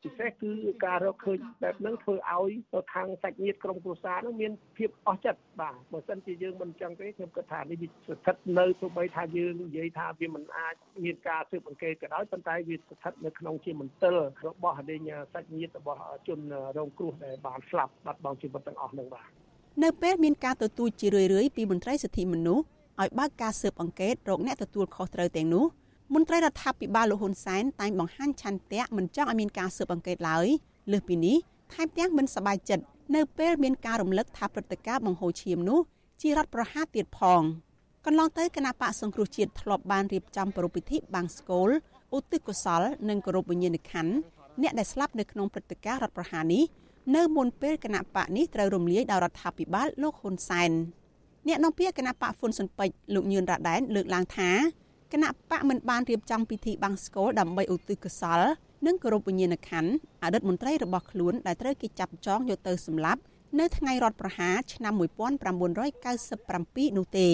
[0.03, 0.51] ពិសេសគឺ
[0.85, 2.51] ការរកឃើញបែបហ្នឹងធ្វើឲ្យ
[2.93, 14.15] ខាងសាច់ញាតិក្រុមគ្រួសារហ្នឹងមានភាពអស់ចិត្តបាទបើសិនជាយើងមិនអញ្ចឹងទេខ្ញុំគិតថានេះវាស្ថិតនៅទោះបីថាយើងនិយាយថាវាមិនអាចមានការស៊ើបអង្កេតក៏ដោយប៉ុន្តែវាស្ថិតនៅក្នុងជាមន្ទិល
[14.47, 16.39] របស់លេងសាច់ញាតិរបស់ជន
[16.77, 19.29] រងគ្រោះដែលបានស្លាប់បាត់បង់ជីវិតទាំងអស់នឹងបាទ
[19.83, 22.63] នៅពេលមានការទទូចជារឿយៗពីមន្ត្រីសិទ្ធិមនុស្ស
[23.01, 25.65] ឲ្យបើកការស៊ើបអង្កេតរកអ្នកទទួលខុសត្រូវទាំងនោះ
[26.13, 30.47] មន្ត្រីរដ្ឋាភិបាលលោកហ៊ុនសែនតែងបង្ហាញឆន្ទៈមិនចង់ឲ្យមានការស៊ើបអង្កេតឡើយ
[30.91, 31.37] លើសពីនេះ
[31.73, 32.83] ថែមទាំងមិនសប្បាយចិត្ត
[33.15, 35.79] នៅពេលមានការរំលឹកថាព្រឹត្តិការណ៍បង្ហូរឈាមនោះ
[36.21, 37.41] ជារដ្ឋប្រហារទៀតផង
[38.05, 41.69] កន្លងទៅគណៈបកសង្គ្រោះជាតិធ្លាប់បានរៀបចំប្រពៃពិធីបាំងស្កូល
[42.17, 44.13] ឧទ្ទិសកុសលនិងគោរពវិញ្ញាណក្ខន្ធ
[44.61, 46.63] អ្នកដែលស្លាប់នៅក្នុងព្រឹត្តិការណ៍រដ្ឋប្រហារនេះ
[47.15, 50.71] នៅមុនពេលគណៈបកនេះត្រូវរំលាយដោយរដ្ឋាភិបាលលោកហ៊ុនសែន
[51.47, 54.49] អ្នកនាំពាក្យគណៈបកហ្វុនស៊ុនពេជ្រលោកញឿនរ៉ាដែនលើកឡើងថា
[55.13, 58.41] គណៈបកមិនបានរៀបចំពិធីបាំងស្កូលដើម្បីឧទ្ទិសកុសល
[58.85, 59.91] និងគោរពវិញ្ញាណក្ខន្ធ
[60.23, 63.21] អតីតមន្ត្រីរបស់ខ្លួនដែលត្រូវគេចាប់ចងយកទៅសម្លាប់
[63.59, 67.29] នៅថ្ងៃរដ្ឋប្រហារឆ្នាំ1997នោះទេ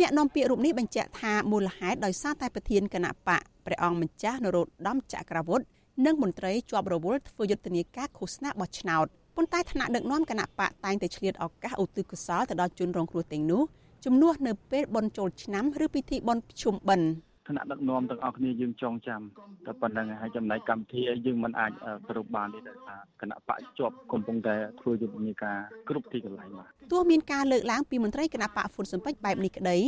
[0.00, 5.64] អ្នកនាំពាក្យរូបនេះបញ្ជាក់ថាមូលហេតុដោយសារតែប្រធានគណៈបកព្រះអង្គម្ចាស់នរោត្តមចក្រវុឌ្ឍ
[6.06, 13.62] និងមន្ត្រីជាប់រវល់ធ្វើយុទ្ធនាការឃោសនាបោះឆ្នោតប៉ុន្តែថ្នាក់ដឹកនាំគណៈបកតែងតែឆ្លៀតឱកាសឧទ្ទិសកុសលទៅដល់ជនរងគ្រោះទាំងនោះ
[14.04, 17.08] ជំនួសនៅពេលបុណ្យចូលឆ្នាំឬពិធីបុណ្យភ្ជុំបិណ្ឌ
[17.48, 19.20] ថ្នាក់ដឹកនាំទាំងអស់គ្នាយើងចងចាំ
[19.66, 21.72] តែប៉ុណ្្នឹងហើយចំណែកកម្មវិធីយើងមិនអាច
[22.08, 29.78] សរុបបានទេដោយសារគណៈបកជាប់កំពុងតែធ្វើយុទ្ធនាការគ្រប់ទីកន្លែងបាទទោះមានការលើកឡើងពីមន្ត្រីគណៈបកហ្វុនស៊ិនពេជ្របែបនេះក្តី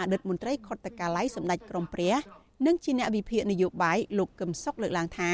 [0.00, 2.14] អតីតមន្ត្រីខុទ្ទកាល័យសម្ដេចក្រមព្រះ
[2.66, 5.32] និងជាអ្នកវិភាគនយោបាយលោកកឹមសុខលើកឡើងថា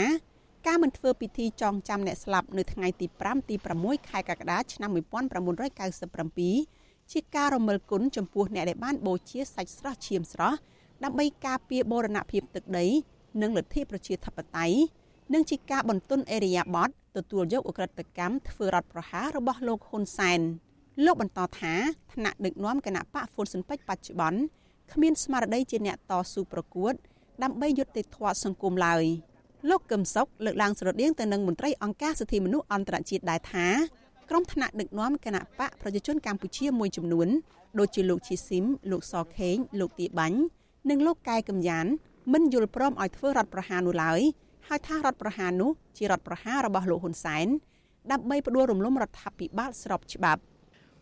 [0.66, 10.58] ការមិនធ្វើពិធីចងចាំអ្នកស្លាប់នៅថ្ងៃទី5ទី6ខែកក្កដាឆ្នាំ1997ជាការរំលឹកគុណចំពោះអ្នកដែលបានបូជាសាច់ស្រស់ឈាមស្រស់
[11.04, 12.86] ដើម្បីការពារបូរណភាពទឹកដី
[13.42, 14.76] និងលទ្ធិប្រជាធិបតេយ្យ
[15.34, 20.40] និងជាការបន្ទន់អេរិយាប័តទទួលយកអ ுக ្រិតកម្មធ្វើរដ្ឋប្រហាររបស់លោកហ៊ុនសែន
[21.04, 21.74] លោកបន្តថា
[22.12, 24.40] ថ្នាក់ដឹកនាំគណៈបកហ្វុនស៊ិនពេជ្របច្ចុប្បន្ន
[24.92, 26.94] គ្មានស្មារតីជាអ្នកតស៊ូប្រកួត
[27.42, 29.04] ដើម្បីយុត្តិធម៌សង្គមឡើយ
[29.70, 33.66] លោកកឹមសុខលើកឡើងស្រដៀងទៅនឹងមន្ត្រីអង្គការសិទ្ធិមនុស្សអន្តរជាតិដែរថា
[34.30, 37.28] ក្រុមថ្នាក់ដឹកនាំគណៈបកប្រជាជនកម្ពុជាមួយចំនួន
[37.78, 40.38] ដូចជាលោកឈីស៊ីមលោកសខេងលោកទាបាញ់
[40.90, 41.86] និងលោកកែកំយ៉ាន
[42.32, 44.20] មិនយល់ព្រមឲ្យធ្វើរដ្ឋប្រហារនោះឡើយ
[44.68, 47.46] ហើយថារដ្ឋប្រហារនោះជារដ្ឋប្រហាររបស់លោកហ៊ុនសែន
[48.12, 50.40] ដើម្បីផ្ដួលរំលំរដ្ឋាភិបាលស្របច្បាប់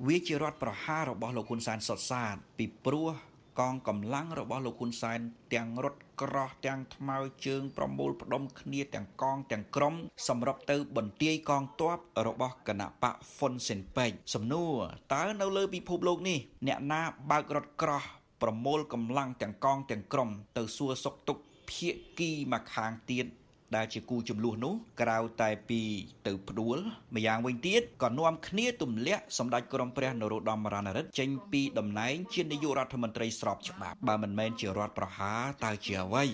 [0.07, 3.09] វាជារដ្ឋប្រហាររបស់លោកហ៊ុនសែនសុតសាតពីព្រោះ
[3.61, 5.21] កងកម្លាំងរបស់លោកហ៊ុនសែន
[5.55, 9.95] ទាំងរត់ក្រោះទាំងថ្មើរជើងប្រមូលផ្ដុំគ្នាទាំងកងទាំងក្រុម
[10.29, 14.75] សម្រាប់ទៅបន្ទាយកងទ័ពរបស់គណៈបកហ្វុនស៊ិនពេកសំណួរ
[15.15, 18.03] តើនៅលើពិភពលោកនេះអ្នកណាបើករត់ក្រោះ
[18.45, 21.89] ប្រមូលកម្លាំងទាំងកងទាំងក្រុមទៅសួរសុខទុក្ខភា
[22.19, 23.27] គីមកខាងទៀត
[23.77, 25.81] ដែលជាគូចំនួននោះក្រៅតែពី
[26.27, 26.79] ទៅផ្ដួល
[27.15, 36.25] ម្យ៉ាងវិញទៀតក៏នាំគ្នាទម្លាក់សម្ដេចក្រមព្រះនរោត្តមរណរដ្ឋចេញពីតំណែងជានាយករដ្ឋមន្ត្រីស្របច្បាប់បើមិនមែនជារដ្ឋប្រហារតើជាអ្វី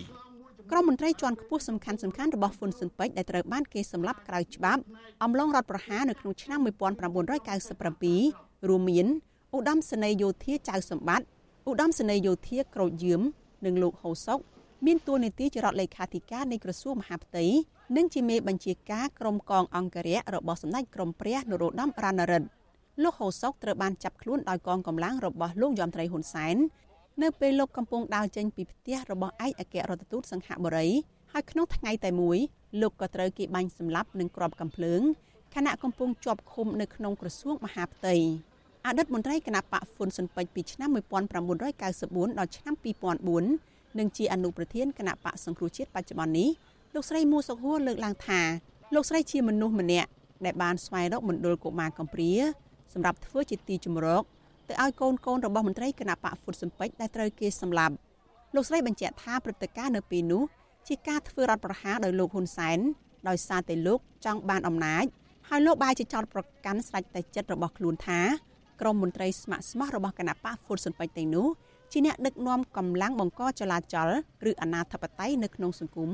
[0.70, 4.82] ក្រុមមន្ត្រីជាន់ខ្ពស់សំខាន់សំខាន់របស់ហ៊ុនស៊ុនពេជ្រដែលត្រូវបានគេសម្លាប់ក្រៅច្បាប់
[5.24, 6.60] អំឡុងរដ្ឋប្រហារនៅក្នុងឆ្នាំ
[7.84, 9.06] 1997រួមមាន
[9.56, 11.26] ឧត្តមសេនីយ៍យោធាចៅសម្បត្តិ
[11.70, 13.22] ឧត្តមសេនីយ៍យោធាក្រូចយឿម
[13.66, 14.38] និងលោកហូសុក
[14.86, 17.44] មានតួនាទីជារដ្ឋលេខាធិការនៃក្រសួងមហាផ្ទៃ
[17.96, 22.48] និងជាមេបញ្ជាការក្រុមកងអង្គរៈរបស់សម្ដេចក្រមព្រះនរោត្តមរណរដ្ឋ
[23.02, 26.56] លោកហូសុកត្រូវបានចាប់ខ្លួនដោយកងកម្លាំងរបស់លោកយមត្រីហ៊ុនសែន
[27.22, 30.88] នៅពេលលោកកំពុងដើរចេញពីផ្ទះរបស់ឯកអគ្គរដ្ឋទូតសង្ហបុរី
[31.32, 32.38] ហើយក្នុងថ្ងៃតែមួយ
[32.80, 35.02] លោកក៏ត្រូវគេបាញ់សម្លាប់នឹងគ្រាប់កាំភ្លើង
[35.54, 38.14] ខណៈកំពុងជាប់ឃុំនៅក្នុងក្រសួងមហាផ្ទៃ
[38.86, 42.74] អតីតមន្ត្រីគណៈបកហ្វុនស៊ុនពេជ្រពីឆ្នាំ1994ដល់ឆ្នាំ
[43.36, 46.48] 2004និងជាអនុប្រធានគណៈបកសង្គ្រោះជាតិបច្ចុប្បន្ននេះ
[46.94, 48.40] លោកស្រីមួសុខហួរលើកឡើងថា
[48.94, 50.08] លោកស្រីជាមនុស្សម្នាក់
[50.44, 52.32] ដែលបានស្វែងរកមណ្ឌលកុមារកំព្រា
[52.92, 54.22] សម្រាប់ធ្វើជាទីជំរក
[54.68, 57.94] ទៅឲ្យកូនកូនរបស់មន្ត្រីគណៈបកហ្វុតសំពេចដែលត្រូវគេសម្លាប់
[58.54, 60.42] លោកស្រីបញ្ជាក់ថាព្រឹត្តិការណ៍នៅពេលនោះ
[60.88, 62.78] ជាការធ្វើរដ្ឋប្រហារដោយលោកហ៊ុនសែន
[63.28, 65.04] ដោយសារតែលោកចង់បានអំណាច
[65.48, 68.20] ហើយលោកបាយជាចោតប្រកាន់ស្រេចតែចិត្តរបស់ខ្លួនថា
[68.80, 71.48] ក្រមមន្ត្រីស្ម័គ្រស្មោះរបស់គណៈបកហ្វុតសំពេចទាំងនោះ
[71.92, 74.10] ជាអ្នកដឹកនាំកម្លាំងបង្កចលាចល
[74.50, 76.10] ឬអនាធបត័យនៅក្នុងសង្គម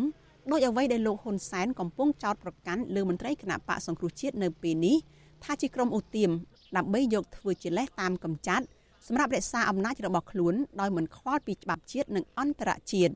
[0.52, 4.96] ដោយអ្វីដែលលោកហ៊ុនសែនកំពុងចោទប្រកាន់លើមន្ត្រីគណៈបកសង្គ្រោះជាតិនៅពេលនេះ
[5.44, 6.30] ថាជាក្រុមអូទៀម
[6.76, 8.64] ដើម្បីយកធ្វើជាលេសតាមកំចាត់
[9.06, 13.14] សម្រាប់រក្សាអំណាចរបស់ខ្លួនដោយមិនខ្វល់ពីច្បាប់ជាតិនិងអន្តរជាតិ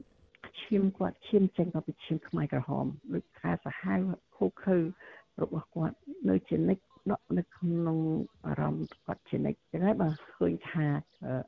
[0.62, 4.00] ឈាមគាត់ឈាមចេញមកពីឈាមខ្មែរក្រហមដូចខែសាហាវ
[4.36, 4.76] ខូខើ
[5.42, 5.96] របស់គាត់
[6.28, 6.82] នៅជានិច្ច
[7.12, 7.98] ដកនៅក្នុង
[8.46, 10.86] អារម្មណ៍គាត់ជានិច្ចចឹងហើយបើឃើញថា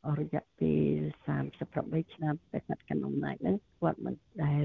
[0.06, 1.00] អររយៈពេល
[1.56, 4.64] 38ឆ្នាំតែគាត់កាន់អំណាចហ្នឹងគាត់មិនដែល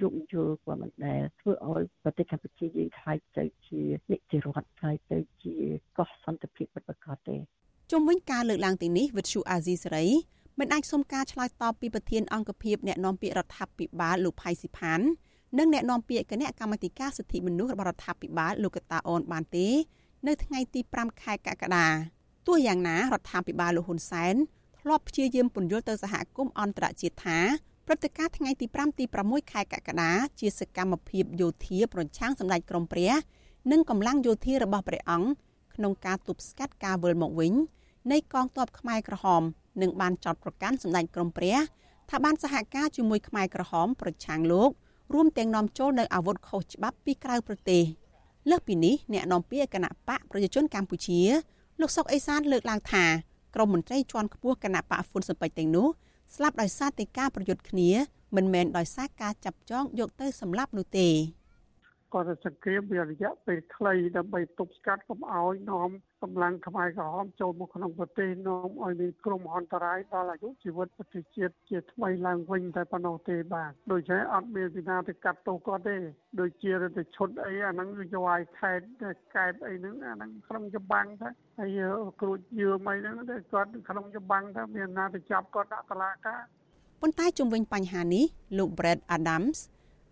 [0.00, 3.82] យោគយល់គាត់មិនដែលធ្វើឲ្យប្រទេសកម្ពុជាយើងខ្លាយទៅជា
[4.12, 5.54] និច្ចរដ្ឋខ្លាយទៅជា
[5.98, 7.36] កោះសន្តិភាពពិតប្រាកដទេ
[7.92, 10.06] ជុំវិញការលើកឡើងទីនេះវិទ្យុអាស៊ីសេរី
[10.58, 15.00] មិនអាចសុំការឆ្លើយតបពីប្រធានអង្គភិបអ្នកណែនាំពាក្យរដ្ឋាភិបាលលោកផៃស៊ីផាន
[15.58, 19.68] និងអ្នកណែនាំពាក្យគណៈកម្មាធិការសិទ្ធិមនុស្សរបស់រដ្ឋាភិបាលលោកកតាអូនបានទេ
[20.26, 21.86] នៅថ្ងៃទី5ខែកក្កដា
[22.46, 24.34] ទោះយ៉ាងណារដ្ឋាភិបាលលោកហ៊ុនសែន
[24.78, 27.38] ធ្លាប់ព្យាយាមពន្យល់ទៅសហគមន៍អន្តរជាតិថា
[27.86, 33.12] ព្រឹត្តិការណ៍ថ្ងៃទី5ទី6ខែកក្កដាជាសកម្មភាពយោធាប្រឆាំងសម្ដេចក្រមព្រះ
[33.72, 35.28] និងកម្លាំងយោធារបស់ព្រះអង្គ
[35.74, 37.52] ក្នុងការទប់ស្កាត់ការវិលមកវិញ
[38.12, 39.42] នៃកងទ័ពខ្មែរក្រហម
[39.82, 41.56] និងបានចោទប្រកាន់សម្ដេចក្រមព្រះ
[42.10, 44.70] ថាបានសហការជាមួយខ្មែរក្រហមប្រឆាំងលោក
[45.14, 47.82] រួមទាំងនាំចូលនៅអាវុធខុសច្បាប់ពីក្រៅប្រទេស។
[48.50, 51.20] លើសពីនេះអ្នកនាំពាក្យគណៈបកប្រជាជនកម្ពុជា
[51.80, 53.04] លោកសុកអេសានលើកឡើងថា
[53.54, 55.88] ក្រមមន្ត្រីជាន់ខ្ពស់គណៈបកហ្វុនស៊ិនពេជ្រទាំងនោះ
[56.34, 57.90] ស្លាប់ដោយសារតែការប្រយុទ្ធគ្នា
[58.36, 61.08] មិនមែនដោយសារការចាប់ចងយកទៅសម្លាប់នោះទេ
[62.12, 65.90] គាត់សង្គ្រាមវារយៈពេលខ្លីដើម្បីទប់ស្កាត់កុំឲ្យនាំ
[66.22, 75.96] កម្លាំងខ្មែរក្រហមចូលមកក្នុងប្រទេសនាំឲ្យមានគ្រោះមហន្តរាយដល់អាយុជីវិតប្រទេសជាតិជាថ្មីឡើងវិញតែប៉ុណ្ណោះទេបាទដូច្នេះអត់មានពីណាទៅកាត់ទោសគាត់ទេ
[76.40, 78.80] ដូចជាទៅឈុតអីអាហ្នឹងយកឲ្យខេត
[79.34, 81.28] កែបអីហ្នឹងអាហ្នឹងក្នុងចម្បាំងទៅ
[81.58, 81.80] ហើយ
[82.20, 86.42] គ្រូចយឿមអីហ្នឹងតែគាត់ក្នុងចម្បាំងទៅមានណាទៅចាប់គាត់ដាក់តឡាការ
[87.02, 88.24] ប៉ុន្តែជុំវិញបញ្ហានេះ
[88.58, 89.58] លោក Brad Adams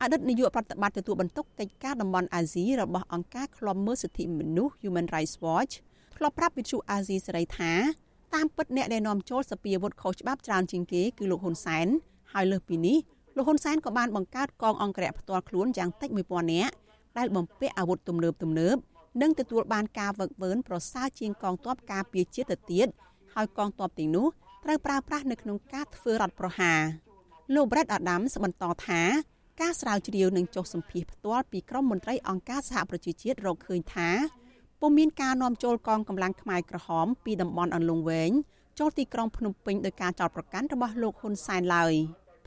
[0.03, 5.74] អតីតនាយកប្រតិបត្តិទទួលបន្ទុកកិច្ចការតំបន់អាស៊ីរបស់អង្គការឃ្លាំមើលសិទ្ធិមនុស្ស Human Rights Watch
[6.16, 7.72] ធ្លាប់ប្រាប់វិទ្យុអាស៊ីសេរីថា
[8.34, 11.86] តាមពិតអ្នកដែលនាំចូលសពាវុធខុសច្បាប់ច្រើនជាងគេគឺលោកហ៊ុនសែន
[12.32, 12.99] ហើយលើសពីនេះ
[13.36, 16.74] លោកហ៊ុនសែនក៏បានបង្កើតកងអង្គរៈផ្ទាល់ខ្លួនយ៉ាងតិច1000នាក់
[17.18, 18.76] ដែលបំពាក់អាវុធទំនើបទំនើប
[19.22, 22.88] និងទទួលបានការវឹកវើប្រសើរជាងកងទ័ពការពារជាតិទៅទៀត
[23.34, 24.26] ហើយកងទ័ពទាំងនោះ
[24.64, 26.80] ត្រូវប្រើប្រាស់នៅក្នុងការធ្វើរដ្ឋប្រហារ
[27.55, 29.03] លោក Brett Adams បន្តថា
[29.61, 34.11] ការស្រាវជ្រាវនិងចុះសម្ភាសផ្ទាល់ពីក្រុមមន្ត្រីអង្គការសហប្រជាជាតិរកឃើញថា
[34.80, 38.30] ពុំមានការនាំចូលកងកម្លាំងខ្មែរក្រហមពីតំបន់អន្លង់វែង
[38.78, 41.94] ចូលទីក្រុងភ្នំពេញដោយការចោទប្រកាន់របស់លោកហ៊ុនសែនឡើយ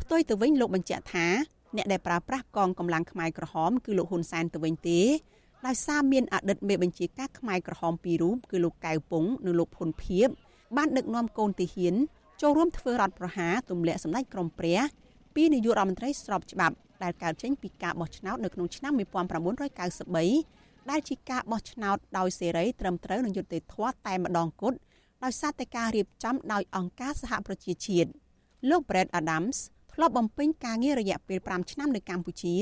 [0.01, 1.27] ផ្ទុយទៅវិញលោកបញ្ជាក់ថា
[1.75, 4.99] អ្នកដែលប្រើប្រាស់កងកម្លាំងខ្មែរក្រហមគឺលោកហ៊ុនសែនទៅវិញទេ
[5.65, 10.27] ដោយសារមានអតីតមេបញ្ជាការខ្មែរក្រហមពីររូបគឺលោកកៅពុងនិងលោកផុនភៀប
[10.77, 11.95] បានដឹកនាំកូនទាហាន
[12.41, 14.79] ចូលរួមធ្វើរដ្ឋប្រហារទម្លាក់សម្ដេចក្រមព្រះ
[15.35, 24.77] ពីនាយករដ្ឋមន្ត្រីស្របច្បាប់ ដែលកើតចេញពីការបោះឆ្នោតនៅក្នុងឆ្នាំ1993ដែលជាការបោះឆ្នោតដោយសេរីត្រឹមត្រូវនិងយុត្តិធម៌តែម្ដងគត់
[25.23, 28.09] ដោយសារតែការរៀបចំដោយអង្គការសហប្រជាជាតិ
[28.69, 29.57] លោក Brad Adams
[29.93, 32.55] ធ្លាប់បំពេញការងាររយៈពេល5ឆ្នាំនៅកម្ពុជា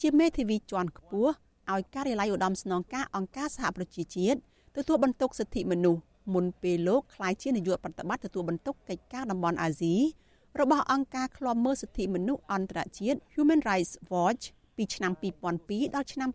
[0.00, 1.32] ជាមេធាវីជាន់ខ្ពស់
[1.72, 4.38] ឲ្យការិយាល័យឧត្តមស្នងការអង្គការសហប្រជាជាតិ
[4.76, 6.00] ទទួលបន្ទុកសិទ្ធិមនុស្ស
[6.34, 9.94] មុនពេលលោកក្លាយជានាយកប្រតិបត្តិទទួលបន្ទុកកិច្ចការតំបន់អាស៊ី
[10.58, 14.44] របស់អង្គការឃ្លាំមើលសិទ្ធិមនុស្សអន្តរជាតិ Human Rights Watch
[14.76, 15.12] ពីឆ្នាំ
[15.52, 16.30] 2002ដល់ឆ្នាំ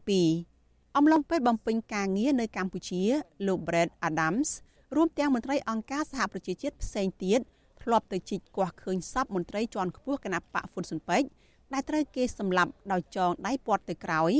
[0.00, 3.02] 2022អំឡុងពេលបំពេញការងារនៅកម្ពុជា
[3.46, 4.48] លោក Brad Adams
[4.96, 7.40] រួមទាំងមន្ត្រីអង្គការសហប្រជាជាតិផ្សេងទៀត
[7.82, 11.28] ធ្លាប់ទៅជីកគាស់ឃើញសពមន្ត្រីជាន់ខ្ពស់គណៈបកហ្វុនស៊ុនពេជ្រ
[11.72, 14.32] ដែលត្រូវគេសម្លាប់ដោយចងដៃព័ទ្ធទៅក្រោយ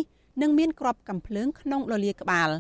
[0.43, 2.51] និងមានគ្រាប់កាំភ្លើងក្នុងលលាក្បាល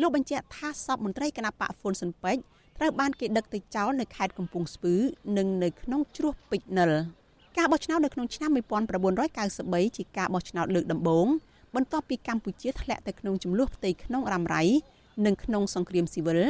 [0.00, 2.42] លោកបញ្ជាក់ថាសពមន្ត្រីគណៈបកហ្វុនស៊ុនពេជ្រ
[2.82, 4.94] ត្រូវបានគេដឹកទៅចោលនៅខេត្តកំពង់ស្ពឺ
[5.38, 6.92] និងនៅក្នុងជ្រោះពេជ្រនិល
[7.58, 11.26] ការបោះឆ្នោតនៅក្នុងឆ្នាំ1993ជាការបោះឆ្នោតលើកដំបូង
[11.74, 14.62] បន្ទាប់ពីកម្ពុជាធ្លាក់ទៅក្នុងចំនួនផ្ទៃក្នុងរ៉ាំរ៉ៃ
[15.26, 16.40] និងក្នុងសង្គ្រាមស៊ីវិល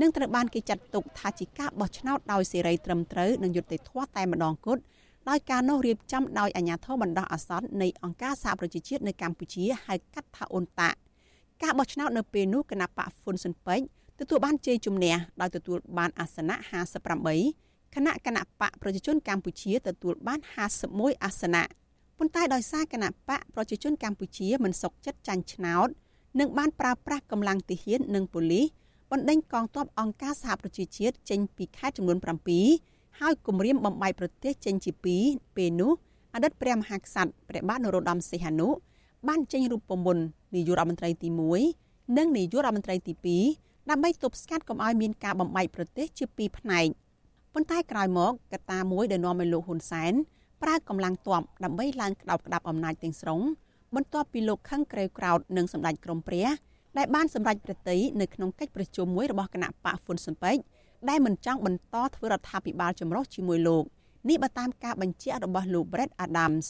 [0.00, 4.82] និងត្រូវបានគេចាត់ទុកថាជាការបោះឆ្នោតដោយសេរីត្រឹមត្រូវនិងយុត្តិធម៌តែម្ដងគត់
[5.28, 10.90] ដោយការនោះរៀបចំដោយអាជ្ញាធរបណ្ដោះអាសន្ននៃអង្គការសហប្រជាជាតិនៅកម្ពុជាហៅកាត់ថាអ៊ុនតា
[11.62, 16.56] ការបោះឆ្នោតនៅពេលនោះគណៈបកហ្វុនស៊ិនពេជ្រ ទទួលបានជ័យជំនះដោយទទួលបានអាសនៈ
[17.26, 20.40] 58គណៈគណៈបកប្រជាជនកម្ពុជាទទួលបាន
[20.82, 21.64] 51អាសនៈ
[22.18, 25.88] ប៉ុន្តែដោយសារគណៈបកប្រជាជនកម្ពុជាមិនសុខចិត្តចាញ់ឆ្នោត
[26.40, 28.66] និងបានប្រើប្រាស់កម្លាំងទាហាននិងប៉ូលីស
[29.10, 32.18] បណ្ដេញកងទ័ពអង្គការសហប្រជាជាតិចេញពីខេត្តចំនួន
[32.68, 34.90] 7ហើយគម្រាមបំបីប្រទេសចេញជា
[35.24, 35.92] 2ពេលនោះ
[36.34, 38.68] អតីតព្រះមហាក្សត្រព្រះបាទនរោត្តមសីហនុ
[39.28, 41.28] បានចេញរូបមន្តនាយករដ្ឋមន្ត្រីទី
[41.72, 43.14] 1និងនាយករដ្ឋមន្ត្រីទី
[43.62, 46.86] 2 ដើម្បីទប់ស្កាត់កុំឲ្យមានការបំបែកប្រទេសជាពីរផ្នែក
[47.54, 50.12] ប៉ុន្តែក្រោយមកកត្តាមួយដែលនាំឲ្យលោកហ៊ុនសែន
[50.62, 53.40] ប្រើកម្លាំងទ័ពដើម្បីឡើងក្តោបក្តាប់អំណាចទាំងស្រុង
[53.94, 56.48] បន្ទាប់ពីលោកខឹងក្រេវក្រោតនិងសម្ដេចក្រមព្រះ
[56.98, 60.62] ដែលបានសម្រេចប្រតិយនៅក្នុងកិច្ចប្រជុំមួយរបស់គណៈបកហ្វុនស៊ុនពេជ្រ
[61.08, 63.84] ដែលមិនចង់បន្តធ្វើរដ្ឋាភិបាលចម្រុះជាមួយលោក
[64.28, 66.66] នេះបើតាមការបញ្ជាក់របស់លោក Brett Adams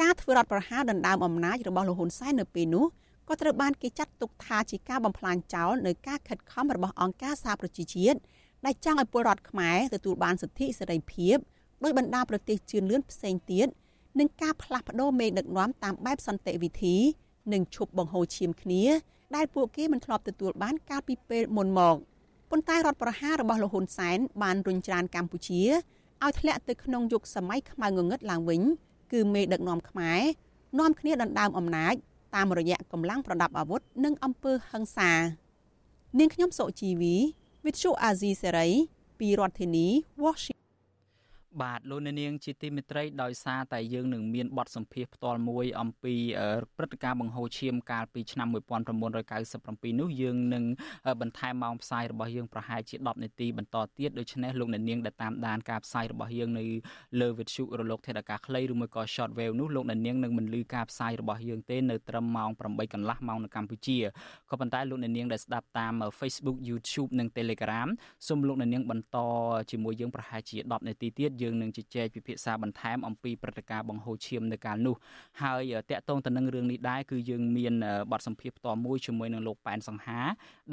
[0.00, 2.84] ការធ្វើរដ្ឋប្រហារដណ្ដើមអំណាចរបស់លោកហ៊ុនសែននៅពេលនោះ
[3.28, 8.18] ក៏ត្រូវបានគេចាត់ទុកថាជាការបំផ្លាញចោលនៅការខិតខំរបស់អង្គការសហប្រជាជាតិ
[8.66, 11.36] ដែលចង់ឲ្យពលរដ្ឋខ្មែរទទួលបានសិទ្ធិសេរីភាព
[11.84, 13.68] ដោយបណ្ដាប្រទេសជឿនលឿនផ្សេងទៀត
[14.18, 16.96] និងការផ្លាស់ប្ដូរមេដឹកនាំតាមបែបសន្តិវិធី
[17.52, 18.84] និងឈប់បង្ហូរឈាមគ្នា
[19.36, 21.96] ដែលពួកគេមិនធ្លាប់ទទួលបានកាលពីពេលមុនមក
[22.50, 25.62] ប៉ុន្តែរដ្ឋប្រហាររបស់លោកហ៊ុនសែនបានរុញច្រានកម្ពុជា
[26.24, 28.62] ឲ្យធ្លាក់ទៅក្នុងយុគសម័យខ្មៅងងឹតឡើងវិញ
[29.12, 30.20] គឺមេដឹកនាំខ្មែរ
[30.78, 31.94] នាំគ្នាដណ្ដើមអំណាច
[32.34, 35.10] តាមរយៈកម្លាំងប្រដាប់អាវុធនិងអំពើហិង្សា
[36.18, 37.14] នាងខ្ញុំសុជីវី
[37.64, 38.70] Vithu Azizi Serai
[39.18, 39.86] ពីរដ្ឋធានី
[40.24, 40.61] Washington
[41.60, 46.14] បាទលោកអ្នកនាងជាទីមេត្រីដោយសារតែយើងនឹងមានបទសម្ភាសផ្ទាល់មួយអំពី
[46.76, 50.64] ព្រឹត្តិការណ៍បង្ហូរឈាមកាលពីឆ្នាំ1997នោះយើងនឹង
[51.20, 56.64] បន្ថែមម៉ោងផ្សាយរបស់យើងប្រហែលជា10នាទីបន្តទៀតដូច្នេះលោកអ្នកនាងដែលតាមដានការផ្សាយរបស់យើងនៅ
[57.20, 63.98] លើវិទ្យុរលកថេដាកាខ្លីឬមួយក៏ short wave នោះលោកអ្នកនាងនឹងមិនលឺការផ្សាយរបស់យើងទេនៅត្រឹមម៉ោង8កន្លះម៉ោងនៅកម្ពុជា
[64.50, 67.88] ក៏ប៉ុន្តែលោកអ្នកនាងដែលស្ដាប់តាម Facebook YouTube និង Telegram
[68.28, 69.18] សូមលោកអ្នកនាងបន្ត
[69.70, 74.96] ជាមួយយើងប្រហែលជា10នាទីទៀតយើងនឹងជជែកពិភាក្សាបន្ថែមអំពីព្រឹត្តិការណ៍បង្ហូរឈាមនៅកាលនោះ
[75.42, 77.74] ហើយតកតងទៅនឹងរឿងនេះដែរគឺយើងមាន
[78.12, 80.20] បទសម្ភាសន៍ផ្ទាល់មួយជាមួយនឹងលោកប៉ែនសង្ហា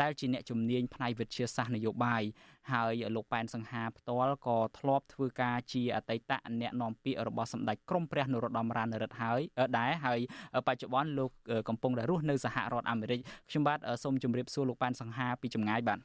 [0.01, 2.23] ដែលជាអ្នកជំនាញផ្នែកវិទ្យាសាស្ត្រនយោបាយ
[2.71, 9.39] ហើយលោកប៉ែនសង្ហាផ្ទាល់ក៏ធ្លាប់ធ្វើការជាអតីតអ្នកនាំពាក្យរបស់សម្ដេចក្រមព្រះនរោត្តមរណរដ្ឋហើយ
[9.77, 10.19] ដែរហើយ
[10.67, 11.31] បច្ចុប្បន្នលោក
[11.69, 15.99] កំពុងតែរស់នៅសហរដ្ឋអាមេរិកខ្ញុំបាទសូមជម្រាបសួរលោកប៉ែនសង្ហាពីចម្ងាយបាទ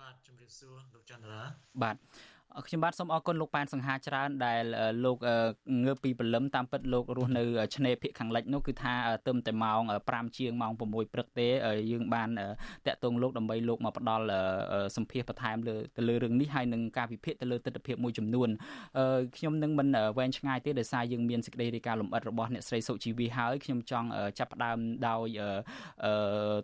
[0.00, 1.42] បាទជម្រាបសួរលោកចន្ទរា
[1.82, 1.96] បាទ
[2.66, 4.62] ខ្ញុំបាទសូមអរគុណលោកប៉ែនសង្ហាច្រើនដែល
[5.04, 5.18] លោក
[5.84, 7.42] ងើបពីព្រលឹមតាមពិតលោករស់នៅ
[7.76, 8.94] ឆ្នេរភាគខាងលិចនោះគឺថា
[9.26, 11.48] ទៅតែម៉ោង5ជាងម៉ោង6ព្រឹកទេ
[11.90, 12.28] យើងបាន
[12.86, 14.24] តាក់ទងលោកដើម្បីលោកមកផ្ដល់
[14.96, 18.48] សម្ភារបន្ថែមលើទៅលើរឿងនេះហើយនឹងការវិភាគទៅលើទស្សនវិជ្ជាមួយចំនួន
[19.36, 19.88] ខ្ញុំនឹងមិន
[20.18, 24.78] វែងឆ្ងាយទេដោយសារយើងមានសេចក្តីរាយការណ៍លម្អិតរបស់អ្នកស្រីសុជីវីហើយខ្ញុំចង់ចាប់ផ្ដើម
[25.08, 25.38] ដោយ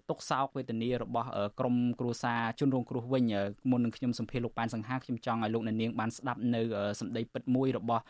[0.08, 1.28] ទុកសោកវេទនារបស់
[1.60, 3.24] ក្រមគ្រួសារជនរងគ្រោះវិញ
[3.70, 6.62] មុននឹងខ្ញុំសម្ភារលោកប៉ែនសង្ហាខ្ញុំចង់ឲ្យលោកអ្នកនាងបានស្ដាប់នៅ
[7.00, 8.02] សម្ដីពិតមួយរបស់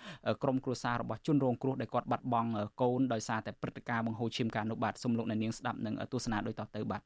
[0.42, 2.50] ក្រុមគ្រួសាររបស់ជនរងគ្រោះដែលគាត់បាត់បង់
[2.80, 7.02] កូនដោយសារតែព្រឹត្តិការណ៍បង្ហូរឈាមការនោះបាទសូមលោកអ្នកនាងស្ដាប់និងទស្សនាដូចតទៅបាទ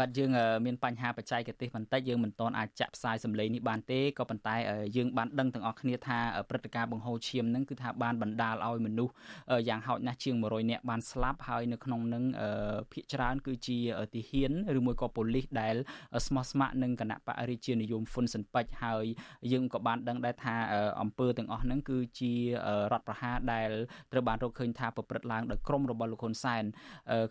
[0.00, 0.30] បាទយើង
[0.66, 4.56] មានបញ្ហាបច្ចេកទេសបន្តិចយើងមិនទាន់អាចចាក់ផ្សាយសម្លេងនេះបានទេក៏ប៉ុន្តែ
[4.96, 6.18] យើងបានដឹងទាំងអស់គ្នាថា
[6.50, 9.12] ព្រឹត្តិការណ៍បង្ហូរឈាមនឹងគឺថាបានបណ្ដាលឲ្យមនុស្ស
[9.68, 12.24] យ៉ាងហោចណាស់ជាង100នាក់បានស្លាប់ហើយនៅក្នុងនឹង
[12.92, 13.78] ភាគច្រើនគឺជា
[14.14, 15.76] ទាហានឬមួយក៏ប៉ូលីសដែល
[16.26, 19.04] ស្មោះស្ម័គ្រនឹងគណៈបរិជានិយមហ្វុនសិនពេជ្រហើយ
[19.52, 20.56] យើងក៏បានដឹងដែរថា
[21.00, 22.32] អង្គើទាំងអស់ហ្នឹងគឺជា
[22.92, 23.70] រដ្ឋប្រហារដែល
[24.12, 26.64] ត្រូវបានរកឃើញថាប្រព្រឹត្តឡើងដោយក្រុមរបស់លោកហ៊ុនសែន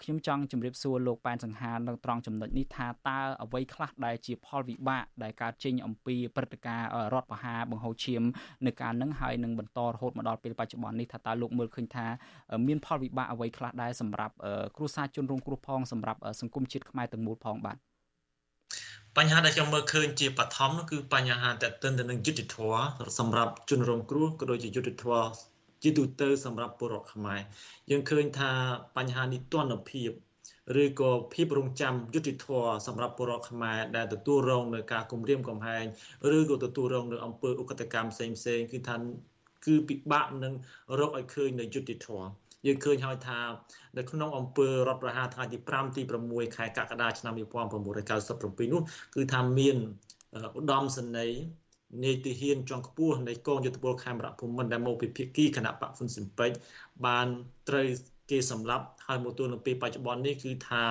[0.04, 8.24] ខ្ញុំចង់ជម្រាបសួរលោកប៉ែនសង្ហានៅត្រង់ចំណុចនេះថាតើអ្វីខ្លះដែលជាផលវិបាកដែលកើតចេញអំពីព្រឹត្តិការណ៍រដ្ឋបហាបង្ហូរឈាម
[8.66, 12.06] នៅកាលនឹងហើយនឹងបន្តរហូតមកដល់ពេលបច្ចុប្បន្ននេះថាតើលោកមើលឃើញថា
[12.68, 14.34] មានផលវិបាកអ្វីខ្លះដែរសម្រាប់
[14.78, 17.78] គ្រួសារជនរងគ្រោះផងសម្រាប់សង្គមជាតិខ្មែរទាំងមូលផងបាទ
[19.18, 22.76] បញ្ហាដែលខ្ញុំមើលឃើញជាបឋមនោះគឺបញ្ហាតេតិនទៅនឹងយុទ្ធធរ
[23.20, 25.16] សម្រាប់ជនរងគ្រោះក៏ដូចជាយុទ្ធធរ
[25.84, 27.40] ជាទូទៅសម្រាប់ពលរដ្ឋខ្មែរ
[27.92, 28.52] យើងឃើញថា
[28.98, 30.12] បញ្ហានេះទណ្ឌភាព
[30.84, 32.48] ឬក៏ភាពរងចាំយុតិធធ
[32.88, 35.86] សម្រាប់ពលរដ្ឋខ្មែរដែលទទួលរងនៅការគំរាមកំហែង
[36.38, 38.96] ឬក៏ទទួលរងនៅអំពើឧក្រិដ្ឋកម្មផ្សេងផ្សេងគឺថា
[39.66, 40.54] គឺពិបាកនឹង
[41.00, 42.10] រកឲ្យឃើញនៅយុតិធធ
[42.66, 43.40] យើងឃើញហើយថា
[43.98, 48.82] នៅក្នុងអំពើរដ្ឋប្រហារថ្ងៃទី5ទី6ខែកក្កដាឆ្នាំ1997នោះ
[49.16, 49.78] គឺថាមាន
[50.58, 51.40] ឧត្តមសេនីយ៍
[52.04, 56.58] នាយទាហានជាន់ខ្ពស់នៃកងយុទ្ធពលខេមរៈភូមិន្ទដែលមកពីភាគីគណៈបកហ្វុនស៊ិនពេជ្រ
[57.06, 57.28] បាន
[57.70, 57.88] ត្រូវ
[58.32, 60.84] គេសម្លាប់ហើយមកទល់នឹងពេលបច្ចុប្បន្ននេះគឺថា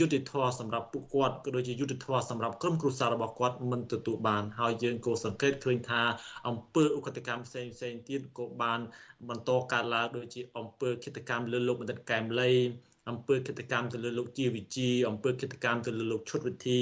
[0.00, 6.02] យុទ្ធធរសម្រាប់ពួកគាត់ក៏ដូចជាយុទ្ធធរសម្រាប់ក្រុមគ្រួសាររបស់គាត់មិនទទួលបាន ហើយយើងក៏សង្កេតឃើញថា
[6.48, 8.80] អង្គើឧក្រិដ្ឋកម្មផ្សេងផ្សេងទៀតក៏បាន
[9.28, 12.52] បន្តកើតឡើងដូចជាអង្គើគិតកម្មលើលោកបណ្ឌិតកែមលី
[13.10, 16.80] អំពើគិតកម្មទៅលើលោកជាវិជីអំពើគិតកម្មទៅលើលោកឈុតវិធី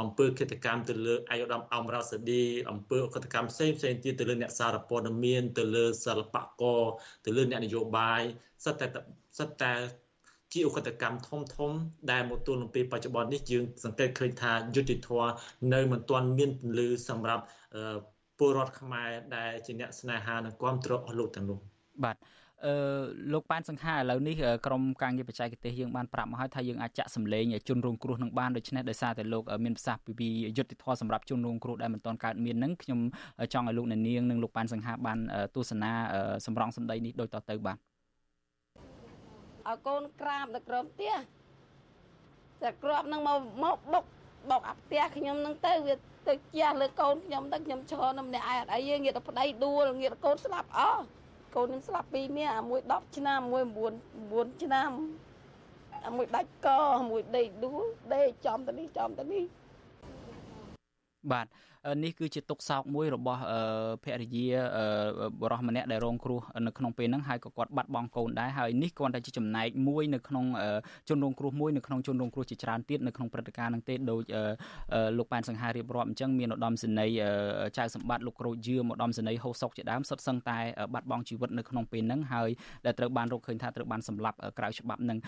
[0.00, 6.82] អំពើគិតកម្មទៅលើអាយុដំអំរ៉ាសាឌីអំពើគិតកម្មផ្សេងផ្សេងទៀតទៅលើអ្នកសារព័ត៌មានទៅលើសិល្បករ
[7.24, 8.22] ទៅលើអ្នកនយោបាយ
[8.64, 8.86] សិតតែ
[9.38, 9.72] សិតតែ
[10.52, 11.70] ជាឧក្រិដ្ឋកម្មធំធំ
[12.10, 15.10] ដែលមកទល់នឹងពេលបច្ចុប្បន្ននេះយើងសង្កេតឃើញថាយុតិធធ
[15.74, 17.42] នៅមិនទាន់មានពន្លឺសម្រាប់
[18.38, 21.58] ពលរដ្ឋខ្មែរដែលជាអ្នកស្នេហានិងគ្រប់គ្រងអស់លោកទាំងនោះ
[22.04, 22.16] បាទ
[22.66, 22.74] អឺ
[23.32, 24.34] លោកប៉ែនសង្ខាឥឡូវនេះ
[24.66, 33.00] ក្រុមការងារបច្ចេកទេសយើងបានប្រាប់មកហើយថាយើងអាចចាក់សម្លេងជនរងគ្រោះនឹងបានដូច្នេះដោយសារតែលោកមានប្រសាសន៍ពីយុទ្ធធម៌សម្រាប់ជនរងគ្រោះដែលមិនទាន់កើតមាននឹងខ្ញុំ
[33.52, 35.18] ចង់ឲ្យលោកអ្នកនាងនិងលោកប៉ែនសង្ខាបាន
[35.54, 35.92] ទស្សនា
[36.46, 37.78] សម្រងសម្ដីនេះដូចតទៅបាទ
[39.68, 41.14] ឲ្យកូនក្រាបទៅក្រោមផ្ទះ
[42.62, 44.04] តែក្របនឹងមកមកបុក
[44.50, 45.94] បុកអាផ្ទះខ្ញុំនឹងទៅវា
[46.28, 51.04] ទៅជះលើកូនខ្ញុំទៅខ្ញុំឈរនៅម្នាក់ឯងអត់អីយើងងាកទៅប្តីដួលងាកកូនស្លាប់អស់
[51.56, 54.90] កូនខ្ញុំស្លាប់ពីរនាក់មួយ10ឆ្នាំមួយ9 9ឆ្នាំ
[56.16, 56.68] មួយដាច់ក
[57.10, 57.84] មួយដេកដួល
[58.14, 59.44] ដេកចំទៅនេះចំទៅនេះ
[61.32, 61.46] បាទ
[62.02, 63.40] នេះគឺជាទុកសោកមួយរបស់
[64.04, 64.46] ភរិយា
[65.42, 70.46] បរោះម្នាក់ដែលរងគ្រោះនៅក្នុងពេលហ្នឹងហើយក៏គាត់បាត់បង់កូនដែរហើយនេះគ្រាន់តែជាចំណែកមួយនៅក្នុង
[71.08, 74.22] ជនរងគ្រោះមួយនៅក្នុងជនរងគ្រោះជាច្រើនទៀតនៅក្នុងព្រឹត្តិការណ៍ហ្នឹងទេដោយ
[75.18, 77.16] លោកប៉ែនសង្ហារៀបរាប់អញ្ចឹងមានឧត្តមសេនីយ៍
[77.78, 80.58] ចៅសម្បត្តិលោកក្រូចយឿមឧត្តមសេនីយ៍ហូសុកជាដើមសុទ្ធសឹងតែ
[80.94, 82.50] បាត់បង់ជីវិតនៅក្នុងពេលហ្នឹងហើយ
[82.86, 85.18] ដែលត្រូវបានរកឃើញថាត្រូវបានសម្លាប់ក្រៅច្បាប់ហ្នឹង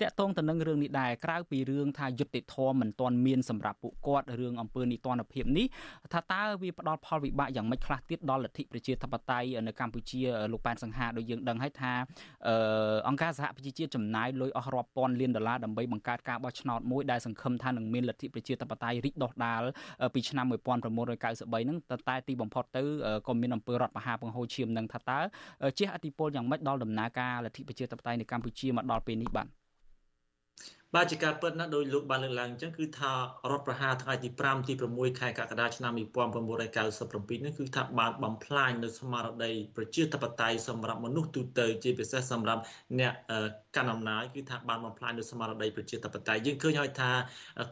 [0.00, 5.66] តកតងទៅនឹងរឿងនេះដែរក្រៅពីរឿងថាយុត្តិធម៌មិនទាន់មានសម្រាប់ពួកគាត់រឿងអំពើនីតិរដ្ឋភាពនេះ
[6.12, 10.20] ថាតើវាផ្ដល់ផលវិបាកយ៉ាងម៉េចខ្លះទៀតដល់លទ្ធិប្រជាធិបតេយ្យនៅកម្ពុជា
[10.52, 11.92] លោកប៉ែនសង្ហាដូចយើងដឹងហើយថា
[13.08, 19.62] អង្គការសហប្រជាជាតិចំណាយលុយអស់រាប់ពាន់លានដុល្លារដើម្បីបង្កើតការបោះឆ្នោតមួយដែលសង្ឃឹមថានឹងមានលទ្ធិប្រជាធិបតេយ្យរីកដុះដាល
[20.14, 22.82] ពីឆ្នាំ1993ហ្នឹងតែតែទីបំផុតទៅ
[23.26, 25.18] ក៏មានអំពើរដ្ឋបហាបង្ហូរឈាមនឹងថាតើ
[25.78, 29.61] ជះឥទ្ធិពលយ៉ាងម៉េចដល់ដំណើរការលទ្ធិប្រជាធិបតេយ្យនៅកម្ពុជាមកដល់ពេលនេះបាទ
[30.96, 33.12] បាទជាការពិតណាដោយលោកបានលើកឡើងអញ្ចឹងគឺថា
[33.50, 42.62] រដ្ឋប្រហារថ្ងៃទី5ទី6ខែកក្កដាឆ្នាំ1997នេះគឺថាបានបំផ្លាញនៅស្មារតីប្រជាធិបតេយ្យសម្រាប់មនុស្សទូទៅជាពិសេសសម្រាប់
[43.00, 43.12] អ្នក
[43.76, 47.12] កាន់អំណាចគឺថាបានបំផ្លាញនៅស្មារតីប្រជាធិបតេយ្យយើងឃើញហើយថា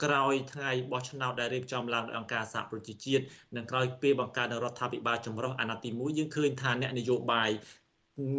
[0.04, 3.22] ក្រោយថ្ងៃបោះឆ្នោតដែលរៀបចំឡើងដោយអង្គការសហប្រជាជាតិ
[3.56, 7.50] និងក្រោយពេលបង្កើតរដ្ឋាភិបាលចម្រុះអាណត្តិទី1យើងឃើញថាអ្នកនយោបាយ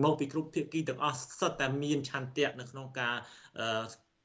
[0.03, 3.15] មកពីគ្រប់ភាគីទាំងអស់សុទ្ធតែមានឆន្ទៈនៅក្នុងការ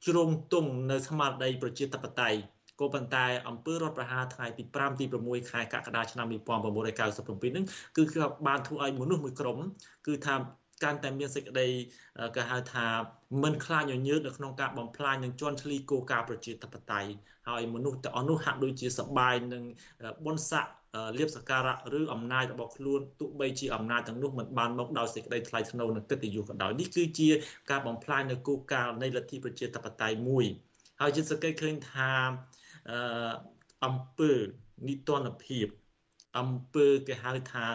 [0.05, 2.39] ជ្រុងទង់នៅស្មារតីប្រជាធិបតេយ្យ
[2.79, 7.65] ក៏ប៉ុន្តែអង្គើរដ្ឋប្រហារថ្ងៃទី5ទី6ខែកក្កដាឆ្នាំ1997ហ្នឹង
[7.97, 9.57] គឺគឺបានធ្វើឲ្យមនុស្សមួយក្រុម
[10.07, 10.35] គឺថា
[10.83, 11.67] កាន់តែមានសេចក្តី
[12.35, 12.85] គេហៅថា
[13.43, 17.09] មិនខ្លាចញញើតនៅក្នុងការបំផ្លាញនិងជន់ឈ្លីគោលការណ៍ប្រជាធិបតេយ្យ
[17.49, 19.63] ហើយមនុស្សទាំងអស់នោះហាក់ដូចជាសបាយនឹង
[20.25, 20.71] បុណ្យស័ក្តិ
[21.17, 27.29] លៀបសការៈឬអំណាចរបស់ខ្លួនទោះបីជាអំណាចទាំងនោះមិនបានមកដោយសេចក្តីថ្លៃថ្នូរនិងកិត្តិយសក៏ដោយនេះគឺជា
[27.71, 30.45] ការបំផ្លាញនៅគោលការណ៍នៃលទ្ធិប្រជាធិបតេយ្យមួយ
[31.01, 32.11] ហើយជាសង្កេតឃើញថា
[33.85, 34.31] អំពើ
[34.87, 35.67] នីតិរដ្ឋភាព
[36.39, 37.65] អំពើគេហៅថា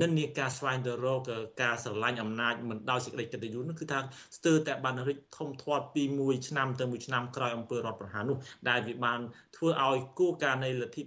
[0.00, 1.20] និន្នាការស្វែងទៅរក
[1.62, 3.98] ការស្រឡាញ់អំណាចមិនដោយសេចក្តីកិត្តិយសនោះគឺថា
[4.36, 8.36] ស្ទើរតែបានរិចធំធាត់ពីមួយឆ្នាំទៅមួយឆ្នាំក្រោយអំពើរដ្ឋប្រហារនោះ
[8.68, 9.20] ដែលវាបាន
[9.56, 11.02] ធ្វើឲ្យគោលការណ៍នៃលទ្ធិ